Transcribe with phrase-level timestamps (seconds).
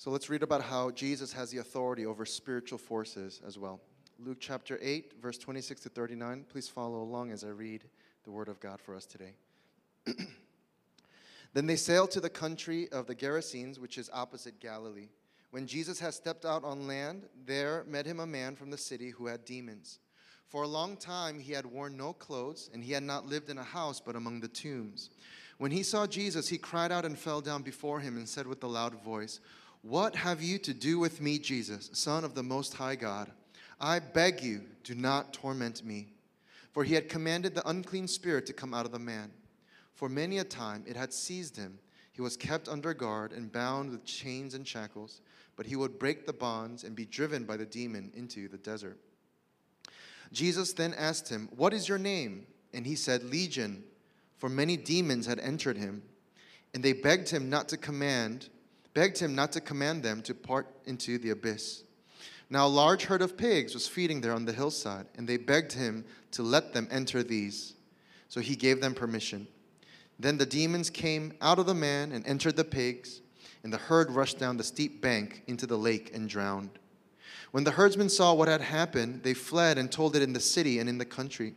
[0.00, 3.82] So let's read about how Jesus has the authority over spiritual forces as well.
[4.18, 6.46] Luke chapter 8, verse 26 to 39.
[6.48, 7.84] Please follow along as I read
[8.24, 9.34] the word of God for us today.
[11.52, 15.10] then they sailed to the country of the Gerasenes, which is opposite Galilee.
[15.50, 19.10] When Jesus had stepped out on land, there met him a man from the city
[19.10, 19.98] who had demons.
[20.46, 23.58] For a long time he had worn no clothes, and he had not lived in
[23.58, 25.10] a house but among the tombs.
[25.58, 28.64] When he saw Jesus, he cried out and fell down before him and said with
[28.64, 29.40] a loud voice,
[29.82, 33.30] What have you to do with me, Jesus, Son of the Most High God?
[33.80, 36.08] I beg you, do not torment me.
[36.72, 39.30] For he had commanded the unclean spirit to come out of the man.
[39.94, 41.78] For many a time it had seized him.
[42.12, 45.22] He was kept under guard and bound with chains and shackles,
[45.56, 48.98] but he would break the bonds and be driven by the demon into the desert.
[50.32, 52.46] Jesus then asked him, What is your name?
[52.72, 53.82] And he said, Legion,
[54.36, 56.02] for many demons had entered him.
[56.72, 58.48] And they begged him not to command,
[58.94, 61.84] begged him not to command them to part into the abyss.
[62.48, 65.72] Now a large herd of pigs was feeding there on the hillside, and they begged
[65.72, 67.74] him to let them enter these.
[68.28, 69.46] So he gave them permission.
[70.18, 73.20] Then the demons came out of the man and entered the pigs,
[73.62, 76.70] and the herd rushed down the steep bank into the lake and drowned.
[77.52, 80.78] When the herdsmen saw what had happened, they fled and told it in the city
[80.78, 81.54] and in the country.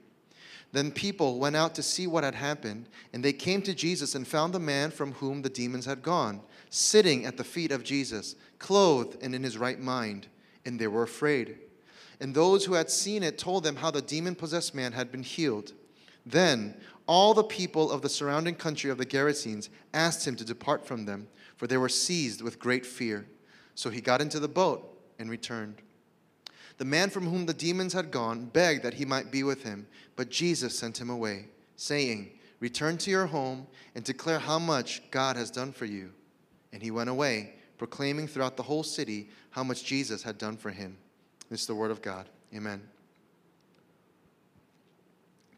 [0.72, 4.28] Then people went out to see what had happened, and they came to Jesus and
[4.28, 6.42] found the man from whom the demons had gone,
[6.74, 10.26] sitting at the feet of Jesus, clothed and in his right mind,
[10.66, 11.60] and they were afraid.
[12.20, 15.22] And those who had seen it told them how the demon possessed man had been
[15.22, 15.74] healed.
[16.26, 20.84] Then all the people of the surrounding country of the Gerasenes asked him to depart
[20.88, 23.28] from them, for they were seized with great fear.
[23.76, 25.76] So he got into the boat and returned.
[26.80, 29.86] The man from whom the demons had gone begged that he might be with him,
[30.16, 35.36] but Jesus sent him away, saying, Return to your home and declare how much God
[35.36, 36.14] has done for you.
[36.74, 40.72] And he went away, proclaiming throughout the whole city how much Jesus had done for
[40.72, 40.98] him.
[41.50, 42.28] This is the word of God.
[42.54, 42.82] Amen.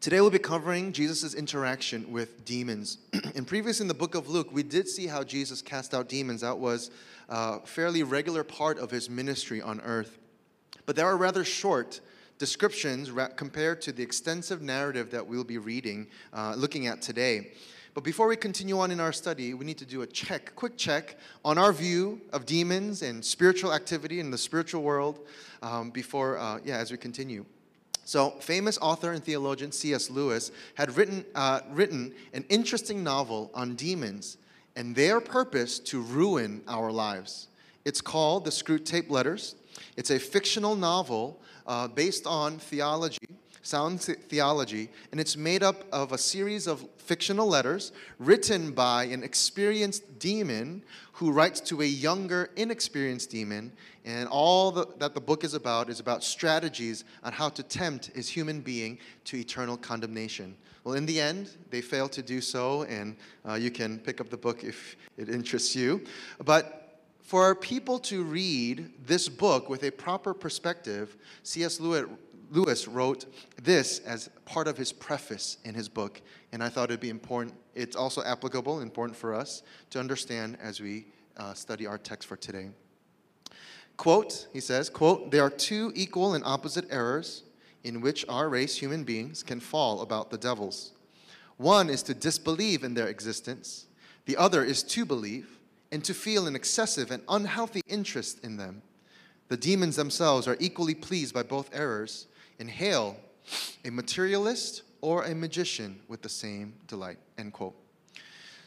[0.00, 2.98] Today we'll be covering Jesus' interaction with demons.
[3.34, 6.42] and previous in the book of Luke, we did see how Jesus cast out demons.
[6.42, 6.92] That was
[7.28, 10.18] a fairly regular part of his ministry on earth.
[10.84, 12.00] But there are rather short
[12.38, 17.52] descriptions compared to the extensive narrative that we'll be reading, uh, looking at today.
[17.96, 20.76] But before we continue on in our study, we need to do a check, quick
[20.76, 25.20] check on our view of demons and spiritual activity in the spiritual world
[25.62, 27.46] um, before, uh, yeah, as we continue.
[28.04, 30.10] So, famous author and theologian C.S.
[30.10, 34.36] Lewis had written, uh, written an interesting novel on demons
[34.76, 37.48] and their purpose to ruin our lives.
[37.86, 39.54] It's called The Screwtape Letters.
[39.96, 43.26] It's a fictional novel uh, based on theology,
[43.66, 49.24] sound theology, and it's made up of a series of fictional letters written by an
[49.24, 50.82] experienced demon
[51.12, 53.72] who writes to a younger, inexperienced demon.
[54.04, 58.06] And all the, that the book is about is about strategies on how to tempt
[58.14, 60.56] his human being to eternal condemnation.
[60.84, 63.16] Well, in the end, they fail to do so, and
[63.48, 66.04] uh, you can pick up the book if it interests you.
[66.44, 66.86] But
[67.26, 71.80] for people to read this book with a proper perspective, C.S.
[71.80, 72.06] Lewis
[72.50, 73.26] wrote
[73.62, 76.20] this as part of his preface in his book,
[76.52, 77.54] and I thought it'd be important.
[77.74, 82.36] It's also applicable, important for us to understand as we uh, study our text for
[82.36, 82.70] today.
[83.96, 87.44] Quote, he says, quote, there are two equal and opposite errors
[87.84, 90.92] in which our race, human beings, can fall about the devils.
[91.56, 93.86] One is to disbelieve in their existence,
[94.26, 95.58] the other is to believe
[95.92, 98.82] and to feel an excessive and unhealthy interest in them.
[99.48, 102.26] The demons themselves are equally pleased by both errors
[102.58, 103.16] and hail
[103.84, 107.18] a materialist or a magician with the same delight.
[107.38, 107.74] End quote.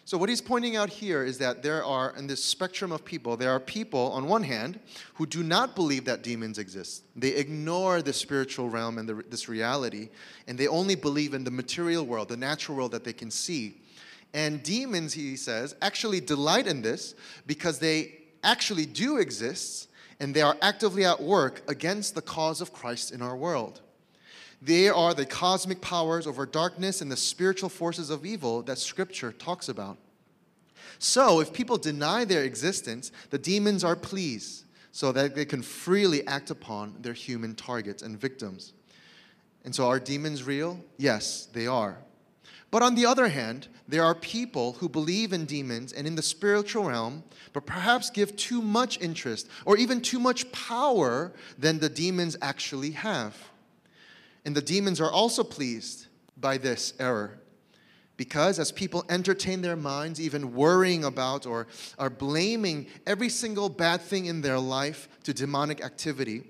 [0.06, 3.38] So, what he's pointing out here is that there are, in this spectrum of people,
[3.38, 4.80] there are people, on one hand,
[5.14, 7.04] who do not believe that demons exist.
[7.16, 10.10] They ignore the spiritual realm and the, this reality,
[10.48, 13.82] and they only believe in the material world, the natural world that they can see.
[14.34, 17.14] And demons, he says, actually delight in this
[17.46, 22.74] because they actually do exist and they are actively at work against the cause of
[22.74, 23.82] Christ in our world.
[24.62, 29.32] They are the cosmic powers over darkness and the spiritual forces of evil that Scripture
[29.32, 29.98] talks about.
[30.98, 36.28] So, if people deny their existence, the demons are pleased so that they can freely
[36.28, 38.74] act upon their human targets and victims.
[39.64, 40.84] And so, are demons real?
[40.98, 41.98] Yes, they are.
[42.72, 46.22] But on the other hand, there are people who believe in demons and in the
[46.22, 47.24] spiritual realm,
[47.54, 52.92] but perhaps give too much interest or even too much power than the demons actually
[52.92, 53.36] have.
[54.50, 57.38] And the demons are also pleased by this error.
[58.18, 61.68] Because as people entertain their minds, even worrying about or
[62.00, 66.42] are blaming every single bad thing in their life to demonic activity,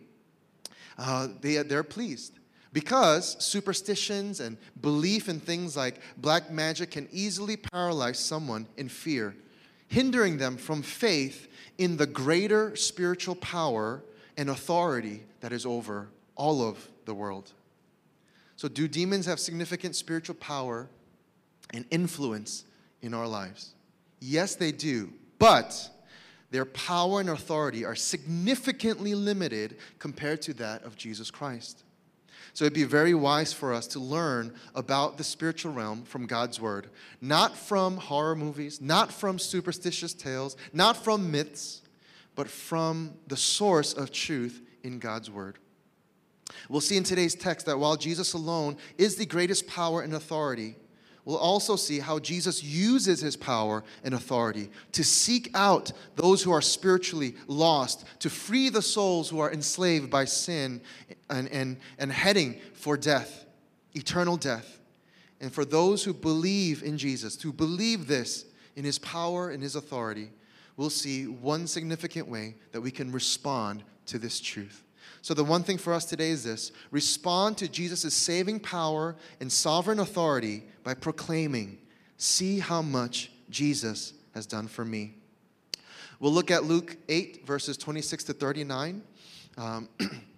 [0.98, 2.40] uh, they, they're pleased.
[2.72, 9.36] Because superstitions and belief in things like black magic can easily paralyze someone in fear,
[9.90, 14.02] hindering them from faith in the greater spiritual power
[14.38, 16.08] and authority that is over
[16.38, 17.52] all of the world.
[18.60, 20.90] So, do demons have significant spiritual power
[21.74, 22.66] and influence
[23.02, 23.74] in our lives?
[24.20, 25.14] Yes, they do.
[25.38, 25.90] But
[26.52, 31.86] their power and authority are significantly limited compared to that of Jesus Christ.
[32.54, 36.60] So it'd be very wise for us to learn about the spiritual realm from God's
[36.60, 36.90] word,
[37.22, 41.82] not from horror movies, not from superstitious tales, not from myths,
[42.36, 45.60] but from the source of truth in God's word.
[46.68, 50.76] We'll see in today's text that while Jesus alone is the greatest power and authority,
[51.26, 56.52] we'll also see how Jesus uses his power and authority to seek out those who
[56.52, 60.82] are spiritually lost, to free the souls who are enslaved by sin
[61.30, 63.46] and, and, and heading for death,
[63.94, 64.80] eternal death.
[65.42, 69.76] And for those who believe in Jesus, to believe this in his power and his
[69.76, 70.32] authority,
[70.78, 74.84] we'll see one significant way that we can respond to this truth.
[75.22, 79.52] So, the one thing for us today is this respond to Jesus' saving power and
[79.52, 81.80] sovereign authority by proclaiming,
[82.18, 85.16] See how much Jesus has done for me.
[86.20, 89.02] We'll look at Luke 8, verses 26 to 39,
[89.58, 89.88] um,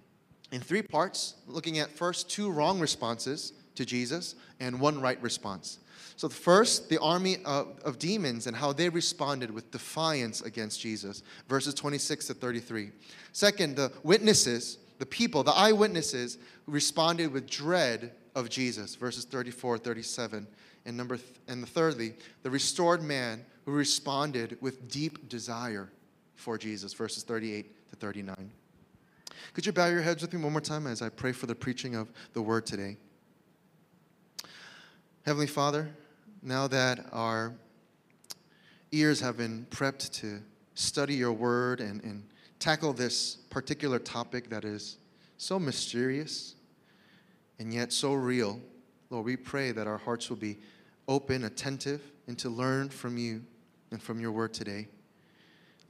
[0.52, 5.80] in three parts, looking at first two wrong responses to Jesus and one right response.
[6.22, 11.24] So, first, the army of, of, demons and how they responded with defiance against Jesus,
[11.48, 12.92] verses 26 to 33.
[13.32, 16.38] Second, the witnesses, the people, the eyewitnesses,
[16.68, 20.46] who responded with dread of Jesus, verses 34, 37.
[20.86, 22.14] And, number th- and thirdly,
[22.44, 25.92] the restored man who responded with deep desire
[26.36, 28.52] for Jesus, verses 38 to 39.
[29.56, 31.56] Could you bow your heads with me one more time as I pray for the
[31.56, 32.98] preaching of the word today?
[35.24, 35.90] Heavenly Father,
[36.42, 37.54] now that our
[38.92, 40.42] ears have been prepped to
[40.74, 42.24] study your word and, and
[42.60, 44.98] tackle this particular topic that is
[45.38, 46.56] so mysterious
[47.60, 48.60] and yet so real,
[49.12, 50.58] Lord, we pray that our hearts will be
[51.08, 53.44] open, attentive, and to learn from you
[53.92, 54.88] and from your word today.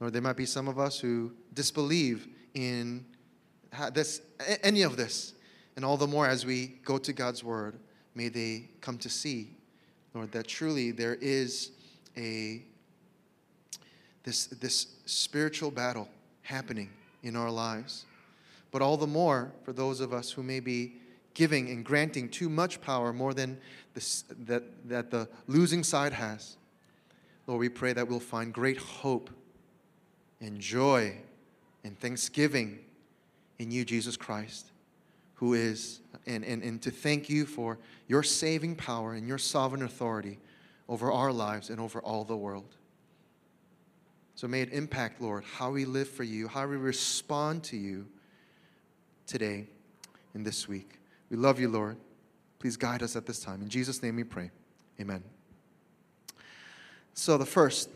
[0.00, 3.06] Lord, there might be some of us who disbelieve in
[3.94, 4.20] this,
[4.62, 5.32] any of this,
[5.76, 7.78] and all the more as we go to God's word,
[8.14, 9.56] may they come to see
[10.14, 11.70] Lord, that truly there is
[12.16, 12.62] a
[14.24, 16.08] this, this spiritual battle
[16.42, 16.90] happening
[17.22, 18.04] in our lives.
[18.70, 20.94] But all the more for those of us who may be
[21.34, 23.58] giving and granting too much power more than
[23.94, 26.56] this, that, that the losing side has.
[27.46, 29.30] Lord, we pray that we'll find great hope
[30.40, 31.16] and joy
[31.82, 32.78] and thanksgiving
[33.58, 34.71] in you, Jesus Christ
[35.42, 39.82] who is, and, and, and to thank you for your saving power and your sovereign
[39.82, 40.38] authority
[40.88, 42.76] over our lives and over all the world.
[44.36, 48.06] So may it impact, Lord, how we live for you, how we respond to you
[49.26, 49.66] today
[50.34, 51.00] and this week.
[51.28, 51.96] We love you, Lord.
[52.60, 53.62] Please guide us at this time.
[53.62, 54.52] In Jesus' name we pray.
[55.00, 55.24] Amen.
[57.14, 57.88] So, the first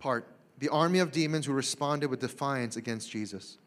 [0.00, 0.26] part
[0.58, 3.58] the army of demons who responded with defiance against Jesus.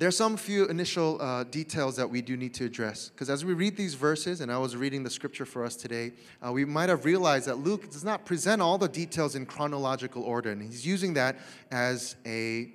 [0.00, 3.10] There are some few initial uh, details that we do need to address.
[3.10, 6.12] Because as we read these verses, and I was reading the scripture for us today,
[6.42, 10.22] uh, we might have realized that Luke does not present all the details in chronological
[10.22, 10.52] order.
[10.52, 11.36] And he's using that
[11.70, 12.72] as a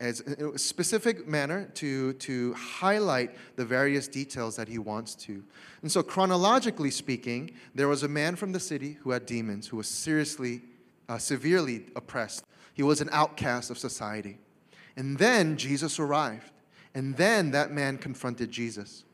[0.00, 5.44] as a specific manner to, to highlight the various details that he wants to.
[5.82, 9.76] And so, chronologically speaking, there was a man from the city who had demons, who
[9.76, 10.62] was seriously,
[11.08, 12.44] uh, severely oppressed.
[12.72, 14.38] He was an outcast of society.
[14.96, 16.50] And then Jesus arrived.
[16.94, 19.04] And then that man confronted Jesus.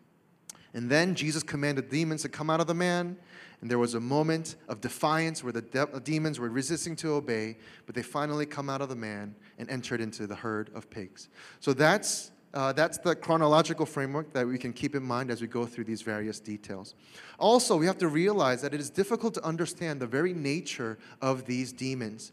[0.74, 3.16] And then Jesus commanded demons to come out of the man.
[3.60, 7.56] And there was a moment of defiance where the de- demons were resisting to obey,
[7.86, 11.28] but they finally come out of the man and entered into the herd of pigs.
[11.58, 15.46] So that's, uh, that's the chronological framework that we can keep in mind as we
[15.46, 16.94] go through these various details.
[17.38, 21.44] Also, we have to realize that it is difficult to understand the very nature of
[21.44, 22.32] these demons.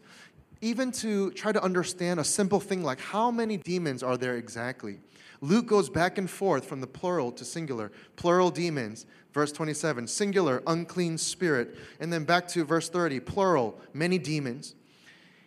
[0.61, 4.99] Even to try to understand a simple thing like how many demons are there exactly?
[5.41, 7.91] Luke goes back and forth from the plural to singular.
[8.15, 11.77] Plural demons, verse 27, singular, unclean spirit.
[11.99, 14.75] And then back to verse 30, plural, many demons.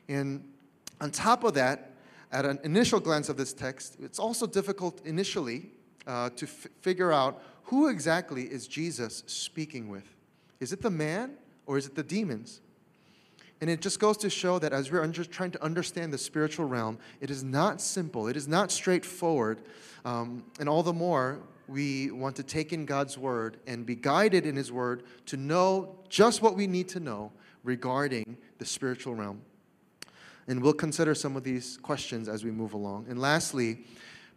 [0.08, 0.44] And
[1.00, 1.92] on top of that,
[2.32, 5.70] at an initial glance of this text, it's also difficult initially
[6.06, 10.04] uh, to f- figure out who exactly is Jesus speaking with.
[10.60, 11.32] Is it the man
[11.66, 12.60] or is it the demons?
[13.60, 16.66] And it just goes to show that as we're under, trying to understand the spiritual
[16.66, 19.60] realm, it is not simple, it is not straightforward.
[20.04, 24.46] Um, and all the more, we want to take in God's word and be guided
[24.46, 29.42] in His word to know just what we need to know regarding the spiritual realm.
[30.48, 33.06] And we'll consider some of these questions as we move along.
[33.08, 33.84] And lastly,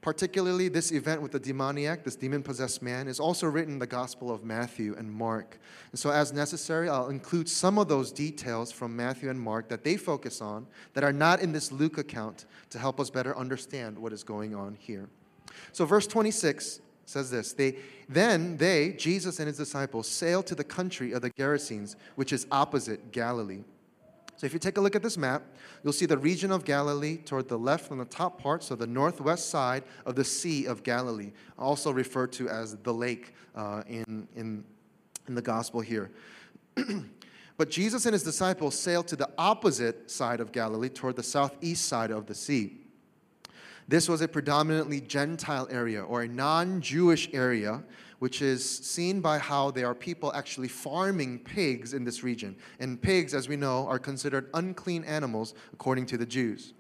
[0.04, 3.88] particularly this event with the demoniac, this demon possessed man, is also written in the
[3.88, 5.58] Gospel of Matthew and Mark.
[5.92, 9.86] And so, as necessary, I'll include some of those details from Matthew and Mark that
[9.86, 13.98] they focus on that are not in this Luke account to help us better understand
[13.98, 15.10] what is going on here.
[15.72, 17.78] So, verse 26 says this they,
[18.10, 22.46] Then they, Jesus and his disciples, sailed to the country of the Gerasenes, which is
[22.52, 23.64] opposite Galilee.
[24.36, 25.44] So if you take a look at this map,
[25.84, 28.88] you'll see the region of Galilee toward the left on the top part, so the
[28.88, 34.28] northwest side of the Sea of Galilee, also referred to as the lake uh, in,
[34.36, 34.64] in,
[35.28, 36.12] in the gospel here.
[37.58, 41.86] but Jesus and his disciples sailed to the opposite side of Galilee, toward the southeast
[41.86, 42.80] side of the sea.
[43.88, 47.84] This was a predominantly Gentile area or a non Jewish area
[48.24, 52.56] which is seen by how there are people actually farming pigs in this region.
[52.80, 56.72] And pigs, as we know, are considered unclean animals according to the Jews.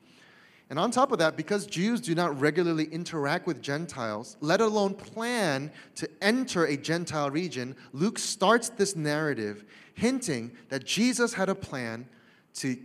[0.70, 4.94] And on top of that, because Jews do not regularly interact with Gentiles, let alone
[4.94, 11.56] plan to enter a Gentile region, Luke starts this narrative hinting that Jesus had a
[11.56, 12.08] plan
[12.54, 12.78] to,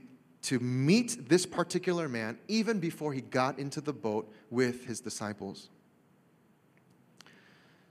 [0.42, 5.68] to meet this particular man even before he got into the boat with his disciples.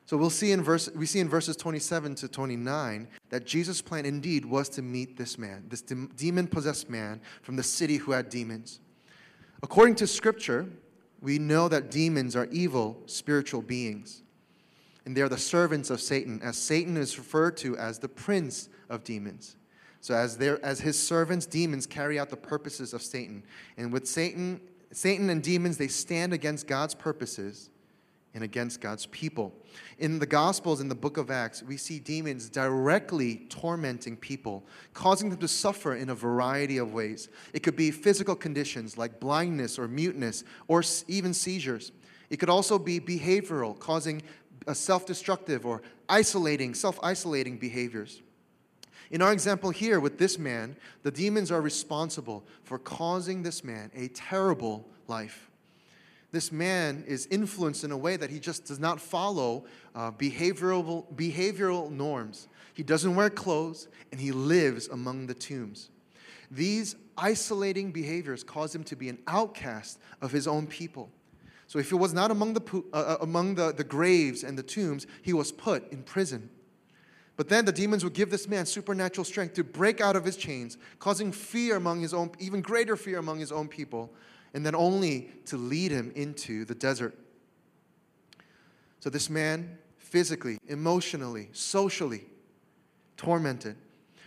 [0.08, 4.06] So we'll see in verse, we see in verses 27 to 29 that Jesus' plan
[4.06, 8.30] indeed was to meet this man, this demon possessed man from the city who had
[8.30, 8.80] demons.
[9.62, 10.70] According to Scripture,
[11.20, 14.22] we know that demons are evil spiritual beings.
[15.06, 18.70] And they are the servants of Satan, as Satan is referred to as the prince
[18.90, 19.58] of demons.
[20.00, 23.44] So as, as his servants, demons carry out the purposes of Satan.
[23.76, 24.62] And with Satan,
[24.94, 27.72] Satan and demons, they stand against God's purposes
[28.38, 29.52] and against God's people.
[29.98, 34.64] In the Gospels, in the book of Acts, we see demons directly tormenting people,
[34.94, 37.30] causing them to suffer in a variety of ways.
[37.52, 41.92] It could be physical conditions like blindness or muteness or even seizures.
[42.30, 44.22] It could also be behavioral, causing
[44.72, 48.22] self destructive or isolating, self isolating behaviors.
[49.10, 53.90] In our example here with this man, the demons are responsible for causing this man
[53.96, 55.47] a terrible life
[56.38, 59.66] this man is influenced in a way that he just does not follow
[59.96, 62.48] uh, behavioral, behavioral norms.
[62.76, 65.90] He doesn't wear clothes and he lives among the tombs.
[66.52, 71.10] These isolating behaviors cause him to be an outcast of his own people.
[71.66, 74.62] So if he was not among, the, uh, uh, among the, the graves and the
[74.62, 76.52] tombs, he was put in prison.
[77.36, 80.38] But then the demons would give this man supernatural strength to break out of his
[80.38, 84.14] chains, causing fear among his own, even greater fear among his own people,
[84.54, 87.18] and then only to lead him into the desert.
[89.00, 92.26] So this man, physically, emotionally, socially,
[93.16, 93.76] tormented.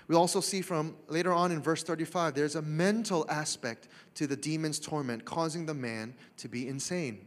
[0.08, 4.36] We also see from later on in verse 35, there's a mental aspect to the
[4.36, 7.26] demon's torment, causing the man to be insane.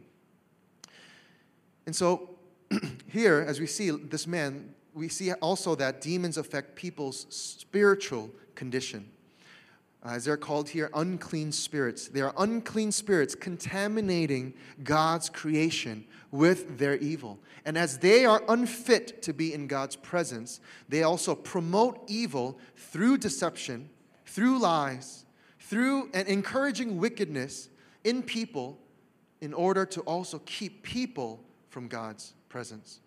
[1.86, 2.30] And so,
[3.08, 9.10] here, as we see this man, we see also that demons affect people's spiritual condition
[10.04, 12.08] Uh, as they're called here, unclean spirits.
[12.08, 17.38] They are unclean spirits contaminating God's creation with their evil.
[17.64, 23.18] And as they are unfit to be in God's presence, they also promote evil through
[23.18, 23.88] deception,
[24.26, 25.24] through lies,
[25.58, 27.70] through and encouraging wickedness
[28.02, 28.78] in people
[29.40, 33.00] in order to also keep people from God's presence.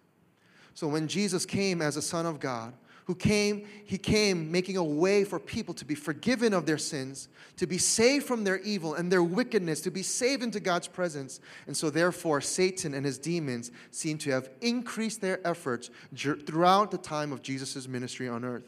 [0.74, 2.74] So when Jesus came as a Son of God,
[3.08, 7.30] who came, he came making a way for people to be forgiven of their sins,
[7.56, 11.40] to be saved from their evil and their wickedness, to be saved into God's presence.
[11.68, 16.98] And so, therefore, Satan and his demons seem to have increased their efforts throughout the
[16.98, 18.68] time of Jesus' ministry on earth.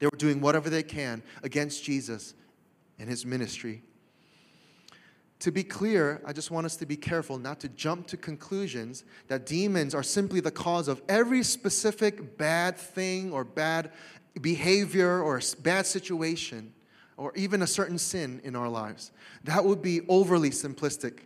[0.00, 2.34] They were doing whatever they can against Jesus
[2.98, 3.82] and his ministry
[5.44, 9.04] to be clear, I just want us to be careful not to jump to conclusions
[9.28, 13.92] that demons are simply the cause of every specific bad thing or bad
[14.40, 16.72] behavior or bad situation
[17.18, 19.12] or even a certain sin in our lives.
[19.44, 21.18] That would be overly simplistic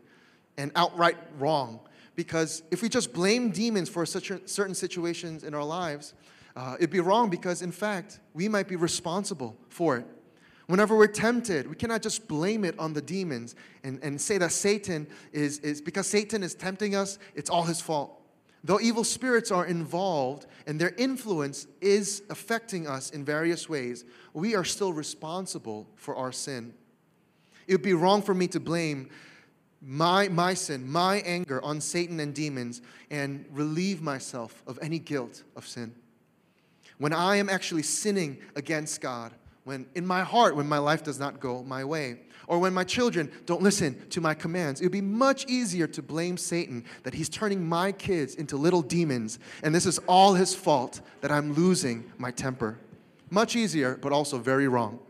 [0.56, 1.78] and outright wrong.
[2.16, 6.14] Because if we just blame demons for such certain situations in our lives,
[6.56, 10.06] uh, it'd be wrong because, in fact, we might be responsible for it.
[10.68, 14.52] Whenever we're tempted, we cannot just blame it on the demons and, and say that
[14.52, 18.20] Satan is, is, because Satan is tempting us, it's all his fault.
[18.62, 24.54] Though evil spirits are involved and their influence is affecting us in various ways, we
[24.54, 26.74] are still responsible for our sin.
[27.66, 29.08] It would be wrong for me to blame
[29.80, 35.44] my, my sin, my anger on Satan and demons and relieve myself of any guilt
[35.56, 35.94] of sin.
[36.98, 39.32] When I am actually sinning against God,
[39.68, 42.84] when in my heart, when my life does not go my way, or when my
[42.84, 47.12] children don't listen to my commands, it would be much easier to blame Satan that
[47.12, 51.52] he's turning my kids into little demons, and this is all his fault that I'm
[51.52, 52.78] losing my temper.
[53.28, 55.00] Much easier, but also very wrong.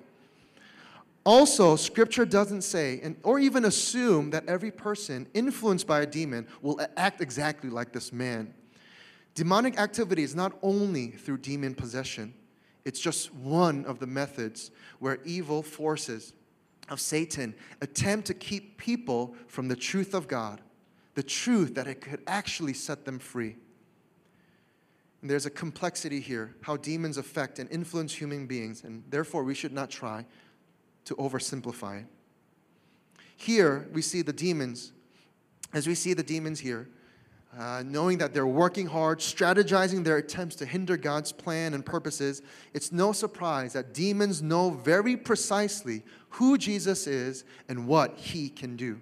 [1.22, 6.48] Also, scripture doesn't say and, or even assume that every person influenced by a demon
[6.62, 8.52] will act exactly like this man.
[9.36, 12.34] Demonic activity is not only through demon possession,
[12.84, 16.32] it's just one of the methods where evil forces
[16.88, 20.60] of Satan attempt to keep people from the truth of God,
[21.14, 23.56] the truth that it could actually set them free.
[25.20, 29.54] And there's a complexity here, how demons affect and influence human beings, and therefore we
[29.54, 30.24] should not try
[31.04, 32.06] to oversimplify it.
[33.36, 34.92] Here we see the demons,
[35.72, 36.88] as we see the demons here,
[37.58, 42.40] uh, knowing that they're working hard, strategizing their attempts to hinder God's plan and purposes,
[42.72, 48.76] it's no surprise that demons know very precisely who Jesus is and what he can
[48.76, 49.00] do.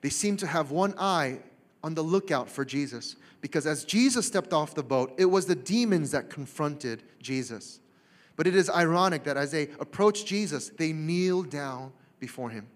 [0.00, 1.38] They seem to have one eye
[1.84, 5.54] on the lookout for Jesus because as Jesus stepped off the boat, it was the
[5.54, 7.78] demons that confronted Jesus.
[8.34, 12.66] But it is ironic that as they approach Jesus, they kneel down before him.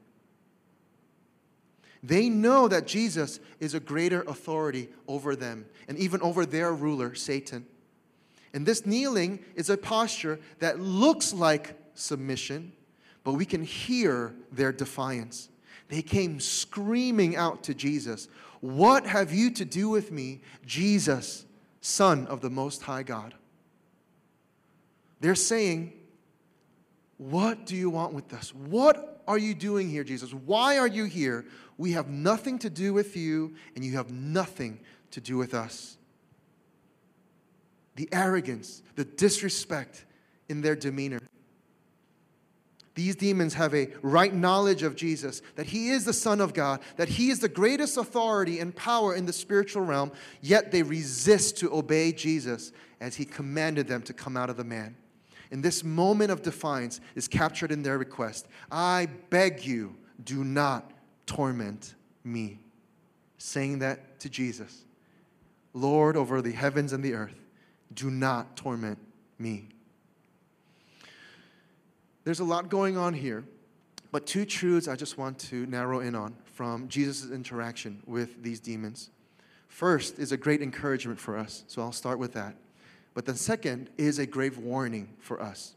[2.03, 7.15] They know that Jesus is a greater authority over them and even over their ruler,
[7.15, 7.67] Satan.
[8.53, 12.73] And this kneeling is a posture that looks like submission,
[13.25, 15.49] but we can hear their defiance.
[15.89, 18.29] They came screaming out to Jesus,
[18.61, 21.45] What have you to do with me, Jesus,
[21.81, 23.35] Son of the Most High God?
[25.21, 25.93] They're saying,
[27.23, 28.53] What do you want with us?
[28.53, 30.35] What are you doing here, Jesus?
[30.35, 31.45] Why are you here?
[31.79, 34.81] We have nothing to do with you, and you have nothing
[35.13, 35.97] to do with us.
[37.95, 40.05] The arrogance, the disrespect
[40.49, 41.21] in their demeanor.
[42.97, 46.81] These demons have a right knowledge of Jesus, that He is the Son of God,
[46.97, 51.57] that He is the greatest authority and power in the spiritual realm, yet they resist
[51.59, 54.97] to obey Jesus as He commanded them to come out of the man.
[55.53, 60.91] And this moment of defiance is captured in their request I beg you, do not
[61.27, 62.59] torment me.
[63.39, 64.85] Saying that to Jesus
[65.75, 67.39] Lord over the heavens and the earth,
[67.95, 68.99] do not torment
[69.39, 69.69] me.
[72.25, 73.45] There's a lot going on here,
[74.11, 78.61] but two truths I just want to narrow in on from Jesus' interaction with these
[78.61, 79.11] demons.
[79.69, 82.55] First is a great encouragement for us, so I'll start with that.
[83.15, 85.75] But the second is a grave warning for us.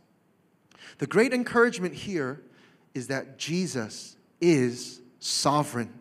[0.97, 2.41] The great encouragement here
[2.93, 5.93] is that Jesus is sovereign.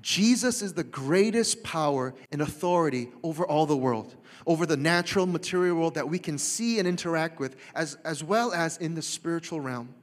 [0.00, 4.14] Jesus is the greatest power and authority over all the world,
[4.46, 8.52] over the natural material world that we can see and interact with, as, as well
[8.52, 9.94] as in the spiritual realm.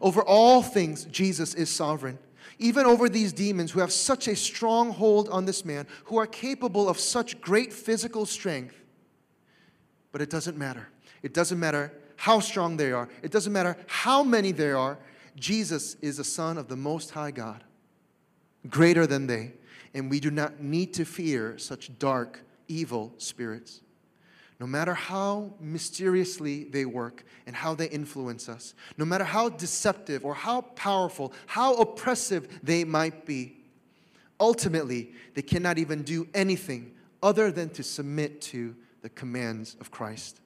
[0.00, 2.18] Over all things, Jesus is sovereign.
[2.58, 6.26] Even over these demons who have such a strong hold on this man, who are
[6.26, 8.74] capable of such great physical strength.
[10.12, 10.88] But it doesn't matter.
[11.22, 14.98] It doesn't matter how strong they are, it doesn't matter how many there are.
[15.36, 17.62] Jesus is the Son of the Most High God
[18.68, 19.52] greater than they,
[19.94, 23.82] and we do not need to fear such dark, evil spirits.
[24.60, 30.24] No matter how mysteriously they work and how they influence us, no matter how deceptive
[30.24, 33.56] or how powerful, how oppressive they might be,
[34.40, 36.92] ultimately, they cannot even do anything
[37.22, 40.40] other than to submit to the commands of Christ.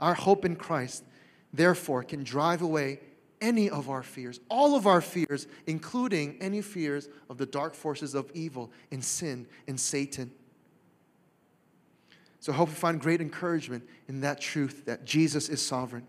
[0.00, 1.04] Our hope in Christ,
[1.52, 3.00] therefore, can drive away
[3.40, 8.14] any of our fears, all of our fears, including any fears of the dark forces
[8.14, 10.30] of evil and sin and Satan.
[12.40, 16.06] So I hope we find great encouragement in that truth that Jesus is sovereign.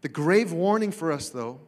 [0.00, 1.60] The grave warning for us, though,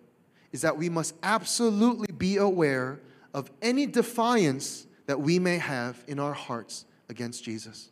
[0.52, 3.00] is that we must absolutely be aware
[3.34, 7.88] of any defiance that we may have in our hearts against Jesus.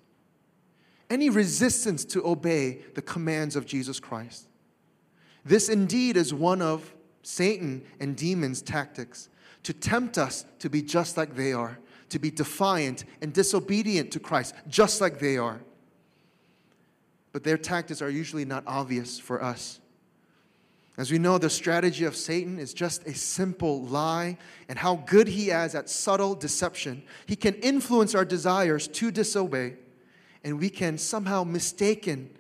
[1.09, 4.49] Any resistance to obey the commands of Jesus Christ.
[5.43, 9.31] This indeed is one of Satan and demons' tactics
[9.63, 11.79] to tempt us to be just like they are,
[12.11, 15.63] to be defiant and disobedient to Christ, just like they are.
[17.33, 19.81] But their tactics are usually not obvious for us.
[20.99, 25.29] As we know, the strategy of Satan is just a simple lie, and how good
[25.29, 27.03] he is at subtle deception.
[27.27, 29.75] He can influence our desires to disobey,
[30.43, 32.31] and we can somehow mistaken,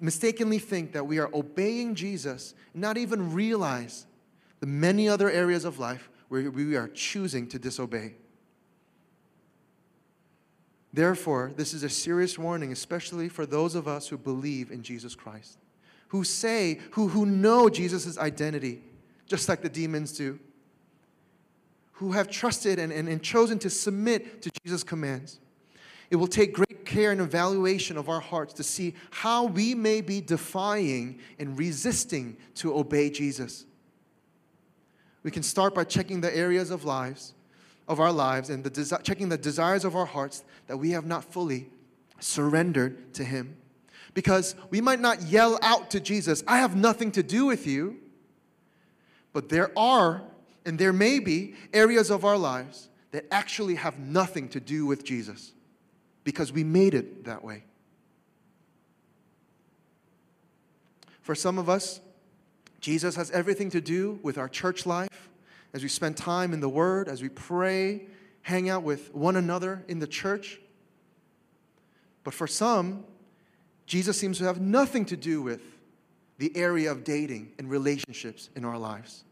[0.00, 4.06] mistakenly think that we are obeying Jesus, not even realize
[4.58, 8.14] the many other areas of life where we are choosing to disobey.
[10.92, 15.14] Therefore, this is a serious warning, especially for those of us who believe in Jesus
[15.14, 15.58] Christ
[16.08, 18.82] who say, who, who know Jesus' identity,
[19.26, 20.38] just like the demons do,
[21.92, 25.38] who have trusted and, and, and chosen to submit to Jesus' commands.
[26.10, 30.00] It will take great care and evaluation of our hearts to see how we may
[30.00, 33.66] be defying and resisting to obey Jesus.
[35.22, 37.34] We can start by checking the areas of lives
[37.88, 41.06] of our lives and the desi- checking the desires of our hearts that we have
[41.06, 41.70] not fully
[42.20, 43.56] surrendered to him.
[44.14, 47.96] Because we might not yell out to Jesus, I have nothing to do with you.
[49.32, 50.22] But there are,
[50.64, 55.04] and there may be, areas of our lives that actually have nothing to do with
[55.04, 55.52] Jesus
[56.24, 57.64] because we made it that way.
[61.22, 62.00] For some of us,
[62.80, 65.28] Jesus has everything to do with our church life
[65.74, 68.06] as we spend time in the Word, as we pray,
[68.42, 70.60] hang out with one another in the church.
[72.24, 73.04] But for some,
[73.88, 75.62] Jesus seems to have nothing to do with
[76.36, 79.24] the area of dating and relationships in our lives.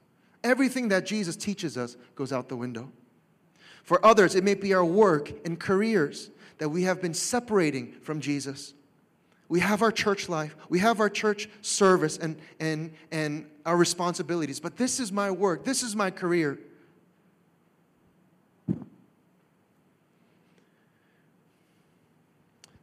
[0.43, 2.91] Everything that Jesus teaches us goes out the window.
[3.85, 8.21] For others, it may be our work and careers that we have been separating from
[8.21, 8.73] Jesus.
[9.49, 14.59] We have our church life, we have our church service and, and, and our responsibilities,
[14.59, 16.59] but this is my work, this is my career.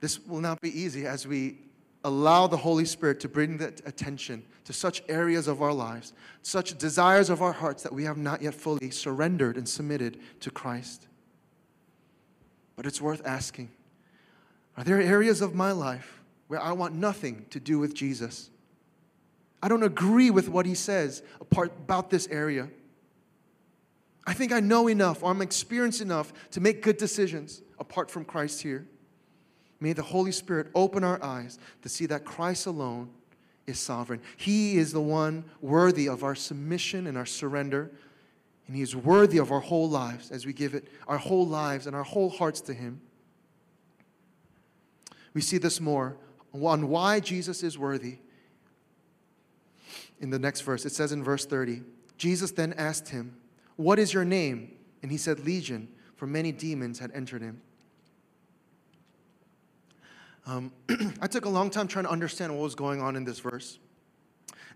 [0.03, 1.59] This will not be easy as we
[2.03, 6.11] allow the Holy Spirit to bring that attention to such areas of our lives,
[6.41, 10.51] such desires of our hearts that we have not yet fully surrendered and submitted to
[10.51, 11.07] Christ.
[12.75, 13.71] But it's worth asking
[14.75, 18.49] Are there areas of my life where I want nothing to do with Jesus?
[19.61, 22.67] I don't agree with what he says about this area.
[24.27, 28.25] I think I know enough or I'm experienced enough to make good decisions apart from
[28.25, 28.85] Christ here.
[29.83, 33.09] May the Holy Spirit open our eyes to see that Christ alone
[33.67, 34.21] is sovereign.
[34.37, 37.91] He is the one worthy of our submission and our surrender,
[38.65, 41.85] and He is worthy of our whole lives as we give it our whole lives
[41.85, 43.01] and our whole hearts to Him.
[45.33, 46.15] We see this more
[46.53, 48.19] on why Jesus is worthy
[50.21, 50.85] in the next verse.
[50.85, 51.81] It says in verse 30
[52.17, 53.35] Jesus then asked him,
[53.75, 54.75] What is your name?
[55.01, 57.59] And he said, Legion, for many demons had entered him.
[60.45, 60.71] Um,
[61.21, 63.79] I took a long time trying to understand what was going on in this verse.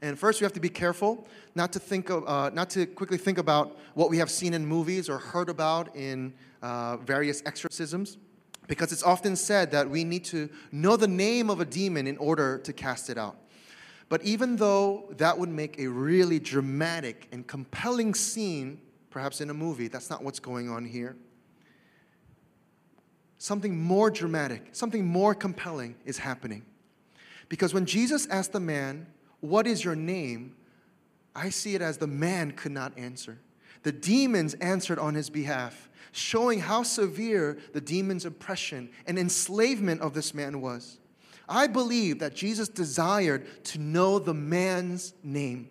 [0.02, 3.18] And first, we have to be careful not to think of, uh, not to quickly
[3.18, 8.18] think about what we have seen in movies or heard about in uh, various exorcisms,
[8.68, 12.18] because it's often said that we need to know the name of a demon in
[12.18, 13.38] order to cast it out.
[14.10, 19.54] But even though that would make a really dramatic and compelling scene, perhaps in a
[19.54, 21.18] movie, that's not what's going on here
[23.48, 26.64] something more dramatic, something more compelling is happening.
[27.48, 29.08] Because when Jesus asked the man,
[29.40, 30.56] What is your name?
[31.34, 33.40] I see it as the man could not answer.
[33.84, 40.14] The demons answered on his behalf, showing how severe the demon's oppression and enslavement of
[40.14, 40.98] this man was.
[41.48, 45.70] I believe that Jesus desired to know the man's name,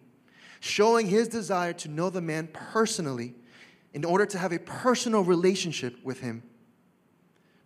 [0.61, 3.35] showing his desire to know the man personally
[3.93, 6.43] in order to have a personal relationship with him.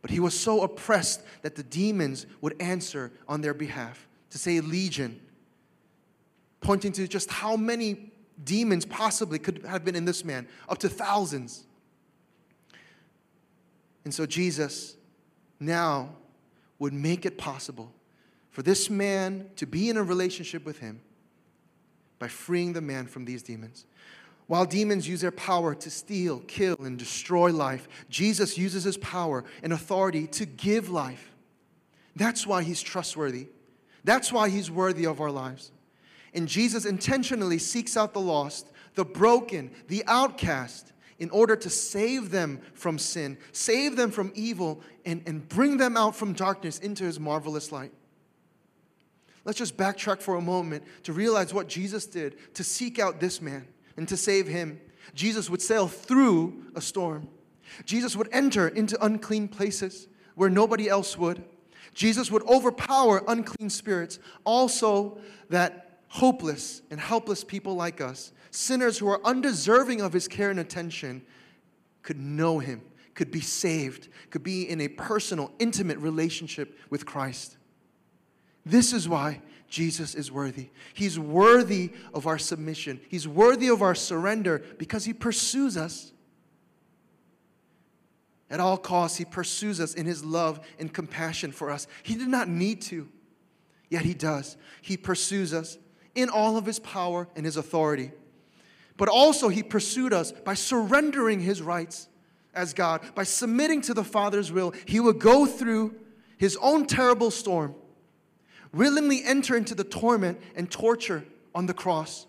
[0.03, 4.61] But he was so oppressed that the demons would answer on their behalf to say
[4.61, 5.21] legion,
[6.61, 10.89] pointing to just how many demons possibly could have been in this man, up to
[10.89, 11.65] thousands.
[14.05, 14.97] And so Jesus
[15.59, 16.11] now
[16.79, 17.93] would make it possible
[18.51, 21.01] for this man to be in a relationship with him
[22.19, 23.85] by freeing the man from these demons.
[24.51, 29.45] While demons use their power to steal, kill, and destroy life, Jesus uses his power
[29.63, 31.31] and authority to give life.
[32.17, 33.47] That's why he's trustworthy.
[34.03, 35.71] That's why he's worthy of our lives.
[36.35, 42.33] And Jesus intentionally seeks out the lost, the broken, the outcast, in order to save
[42.33, 47.05] them from sin, save them from evil, and, and bring them out from darkness into
[47.05, 47.93] his marvelous light.
[49.45, 53.41] Let's just backtrack for a moment to realize what Jesus did to seek out this
[53.41, 53.69] man
[54.01, 54.81] and to save him,
[55.15, 57.29] Jesus would sail through a storm.
[57.85, 61.45] Jesus would enter into unclean places where nobody else would.
[61.93, 65.19] Jesus would overpower unclean spirits, also
[65.51, 70.61] that hopeless and helpless people like us, sinners who are undeserving of his care and
[70.61, 71.21] attention,
[72.03, 72.81] could know him,
[73.13, 77.59] could be saved, could be in a personal, intimate relationship with Christ.
[78.65, 80.71] This is why Jesus is worthy.
[80.93, 83.01] He's worthy of our submission.
[83.09, 86.13] He's worthy of our surrender because he pursues us.
[88.51, 91.87] At all costs, he pursues us in his love and compassion for us.
[92.03, 93.09] He did not need to,
[93.89, 94.57] yet he does.
[94.83, 95.79] He pursues us
[96.17, 98.11] in all of his power and his authority.
[98.97, 102.09] But also, he pursued us by surrendering his rights
[102.53, 104.75] as God, by submitting to the Father's will.
[104.85, 105.95] He would go through
[106.37, 107.77] his own terrible storm
[108.73, 112.27] willingly enter into the torment and torture on the cross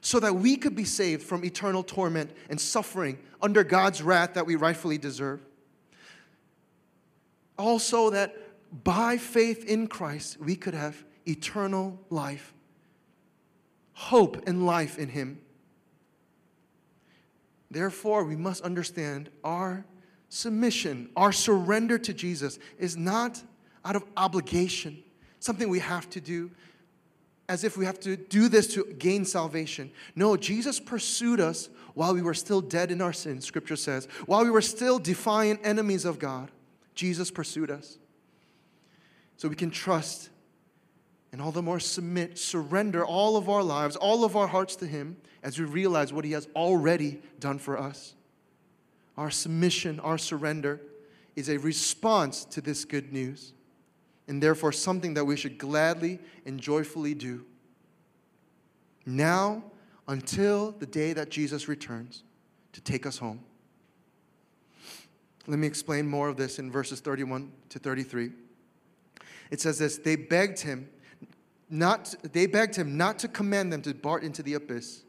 [0.00, 4.46] so that we could be saved from eternal torment and suffering under God's wrath that
[4.46, 5.40] we rightfully deserve.
[7.58, 8.34] Also, that
[8.84, 12.54] by faith in Christ, we could have eternal life,
[13.92, 15.40] hope and life in Him.
[17.70, 19.84] Therefore, we must understand our
[20.28, 23.42] submission, our surrender to Jesus is not
[23.84, 25.02] out of obligation
[25.40, 26.50] something we have to do,
[27.48, 29.90] as if we have to do this to gain salvation.
[30.14, 34.06] No, Jesus pursued us while we were still dead in our sins, scripture says.
[34.26, 36.50] While we were still defiant enemies of God,
[36.94, 37.98] Jesus pursued us.
[39.36, 40.30] So we can trust
[41.32, 44.86] and all the more submit, surrender all of our lives, all of our hearts to
[44.86, 48.14] Him as we realize what He has already done for us.
[49.16, 50.80] Our submission, our surrender
[51.36, 53.52] is a response to this good news
[54.30, 57.44] and therefore something that we should gladly and joyfully do.
[59.04, 59.64] Now,
[60.06, 62.22] until the day that Jesus returns
[62.72, 63.40] to take us home.
[65.48, 68.30] Let me explain more of this in verses 31 to 33.
[69.50, 70.88] It says this, they begged him
[71.68, 75.02] not they begged him not to command them to depart into the abyss.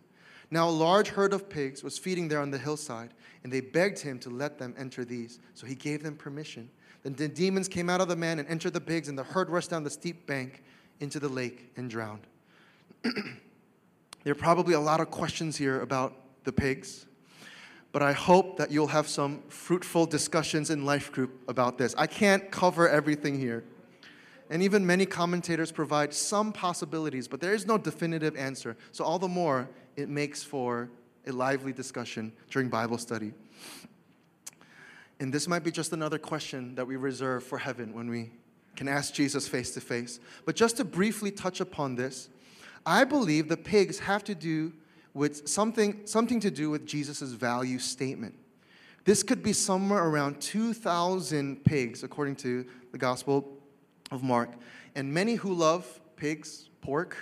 [0.49, 3.99] Now a large herd of pigs was feeding there on the hillside, and they begged
[3.99, 5.39] him to let them enter these.
[5.53, 6.69] So he gave them permission.
[7.03, 9.49] Then the demons came out of the man and entered the pigs, and the herd
[9.49, 10.63] rushed down the steep bank
[10.99, 12.27] into the lake and drowned.
[13.03, 17.07] there are probably a lot of questions here about the pigs,
[17.91, 21.95] but I hope that you'll have some fruitful discussions in life group about this.
[21.97, 23.63] I can't cover everything here.
[24.49, 28.75] And even many commentators provide some possibilities, but there is no definitive answer.
[28.91, 30.89] So, all the more, it makes for
[31.25, 33.33] a lively discussion during Bible study.
[35.21, 38.31] And this might be just another question that we reserve for heaven when we
[38.75, 40.19] can ask Jesus face to face.
[40.47, 42.27] But just to briefly touch upon this,
[42.87, 44.73] I believe the pigs have to do
[45.13, 48.33] with something, something to do with Jesus' value statement.
[49.05, 53.59] This could be somewhere around 2,000 pigs, according to the Gospel
[54.09, 54.49] of Mark.
[54.95, 57.15] And many who love pigs, pork,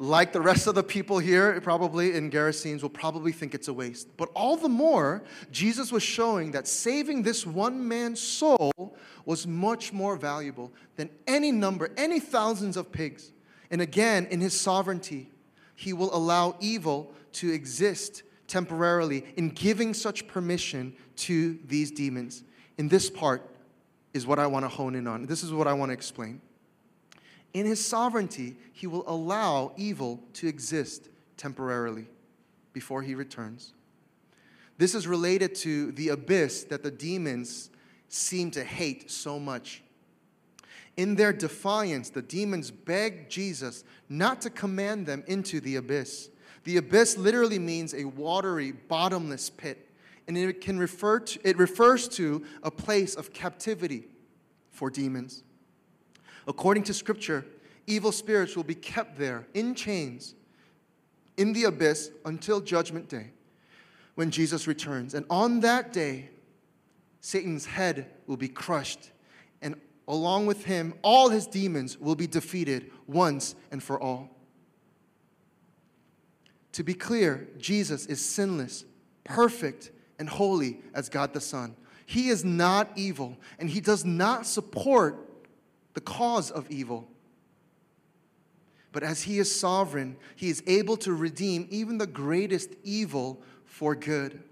[0.00, 3.72] like the rest of the people here, probably in Gerasenes, will probably think it's a
[3.72, 4.08] waste.
[4.16, 9.92] But all the more, Jesus was showing that saving this one man's soul was much
[9.92, 13.30] more valuable than any number, any thousands of pigs.
[13.70, 15.28] And again, in his sovereignty,
[15.76, 22.42] he will allow evil to exist temporarily in giving such permission to these demons.
[22.78, 23.54] In this part
[24.14, 25.26] is what I want to hone in on.
[25.26, 26.40] This is what I want to explain.
[27.52, 32.06] In his sovereignty, he will allow evil to exist temporarily
[32.72, 33.72] before he returns.
[34.78, 37.70] This is related to the abyss that the demons
[38.08, 39.82] seem to hate so much.
[40.96, 46.30] In their defiance, the demons beg Jesus not to command them into the abyss.
[46.64, 49.88] The abyss literally means a watery, bottomless pit,
[50.28, 54.04] and it can refer to, it refers to a place of captivity
[54.70, 55.42] for demons.
[56.50, 57.46] According to Scripture,
[57.86, 60.34] evil spirits will be kept there in chains
[61.36, 63.28] in the abyss until Judgment Day
[64.16, 65.14] when Jesus returns.
[65.14, 66.30] And on that day,
[67.20, 69.12] Satan's head will be crushed,
[69.62, 69.76] and
[70.08, 74.28] along with him, all his demons will be defeated once and for all.
[76.72, 78.84] To be clear, Jesus is sinless,
[79.22, 81.76] perfect, and holy as God the Son.
[82.06, 85.28] He is not evil, and he does not support
[85.94, 87.08] the cause of evil.
[88.92, 93.94] But as He is sovereign, He is able to redeem even the greatest evil for
[93.94, 94.42] good.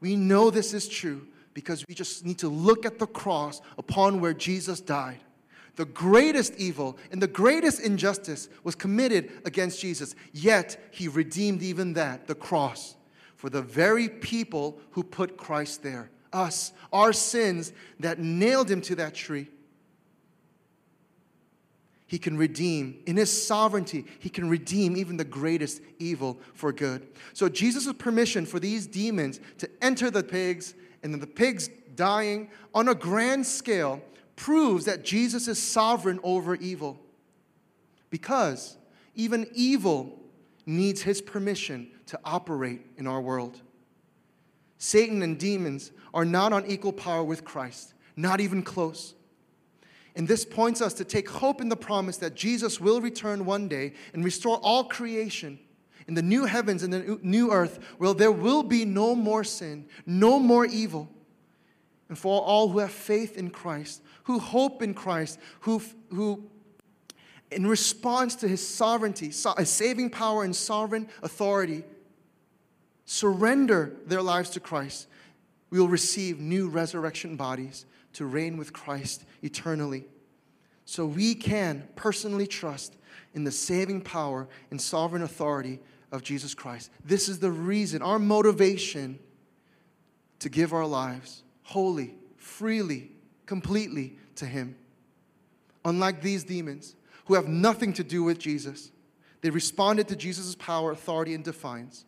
[0.00, 4.20] We know this is true because we just need to look at the cross upon
[4.20, 5.20] where Jesus died.
[5.76, 11.94] The greatest evil and the greatest injustice was committed against Jesus, yet He redeemed even
[11.94, 12.96] that, the cross,
[13.36, 16.10] for the very people who put Christ there.
[16.32, 19.48] Us, our sins that nailed Him to that tree
[22.12, 22.98] he can redeem.
[23.06, 27.08] In his sovereignty, he can redeem even the greatest evil for good.
[27.32, 32.50] So Jesus' permission for these demons to enter the pigs and then the pigs dying
[32.74, 34.02] on a grand scale
[34.36, 37.00] proves that Jesus is sovereign over evil.
[38.10, 38.76] Because
[39.14, 40.20] even evil
[40.66, 43.58] needs his permission to operate in our world.
[44.76, 49.14] Satan and demons are not on equal power with Christ, not even close.
[50.14, 53.68] And this points us to take hope in the promise that Jesus will return one
[53.68, 55.58] day and restore all creation
[56.06, 59.86] in the new heavens and the new earth, where there will be no more sin,
[60.04, 61.08] no more evil.
[62.08, 66.44] And for all who have faith in Christ, who hope in Christ, who, who
[67.50, 71.84] in response to his sovereignty, his saving power and sovereign authority,
[73.06, 75.06] surrender their lives to Christ,
[75.70, 80.04] we will receive new resurrection bodies to reign with Christ eternally.
[80.84, 82.96] So we can personally trust
[83.34, 86.90] in the saving power and sovereign authority of Jesus Christ.
[87.04, 89.18] This is the reason, our motivation
[90.40, 93.12] to give our lives wholly, freely,
[93.46, 94.76] completely to Him.
[95.84, 96.94] Unlike these demons
[97.24, 98.90] who have nothing to do with Jesus,
[99.40, 102.04] they responded to Jesus' power, authority, and defiance.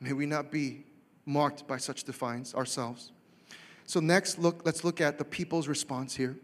[0.00, 0.84] May we not be
[1.26, 3.12] marked by such defiance ourselves.
[3.90, 6.36] So next, look, let's look at the people's response here.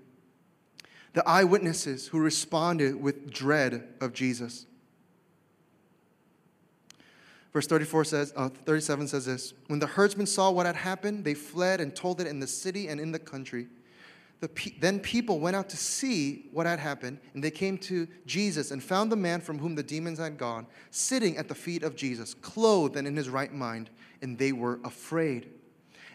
[1.13, 4.67] The eyewitnesses who responded with dread of Jesus.
[7.53, 11.35] Verse 34 says, uh, 37 says this When the herdsmen saw what had happened, they
[11.35, 13.69] fled and told it in the city and in the country.
[14.41, 18.09] The pe- then people went out to see what had happened, and they came to
[18.27, 21.85] Jesus and found the man from whom the demons had gone, sitting at the feet
[21.85, 23.89] of Jesus, clothed and in his right mind,
[24.21, 25.53] and they were afraid.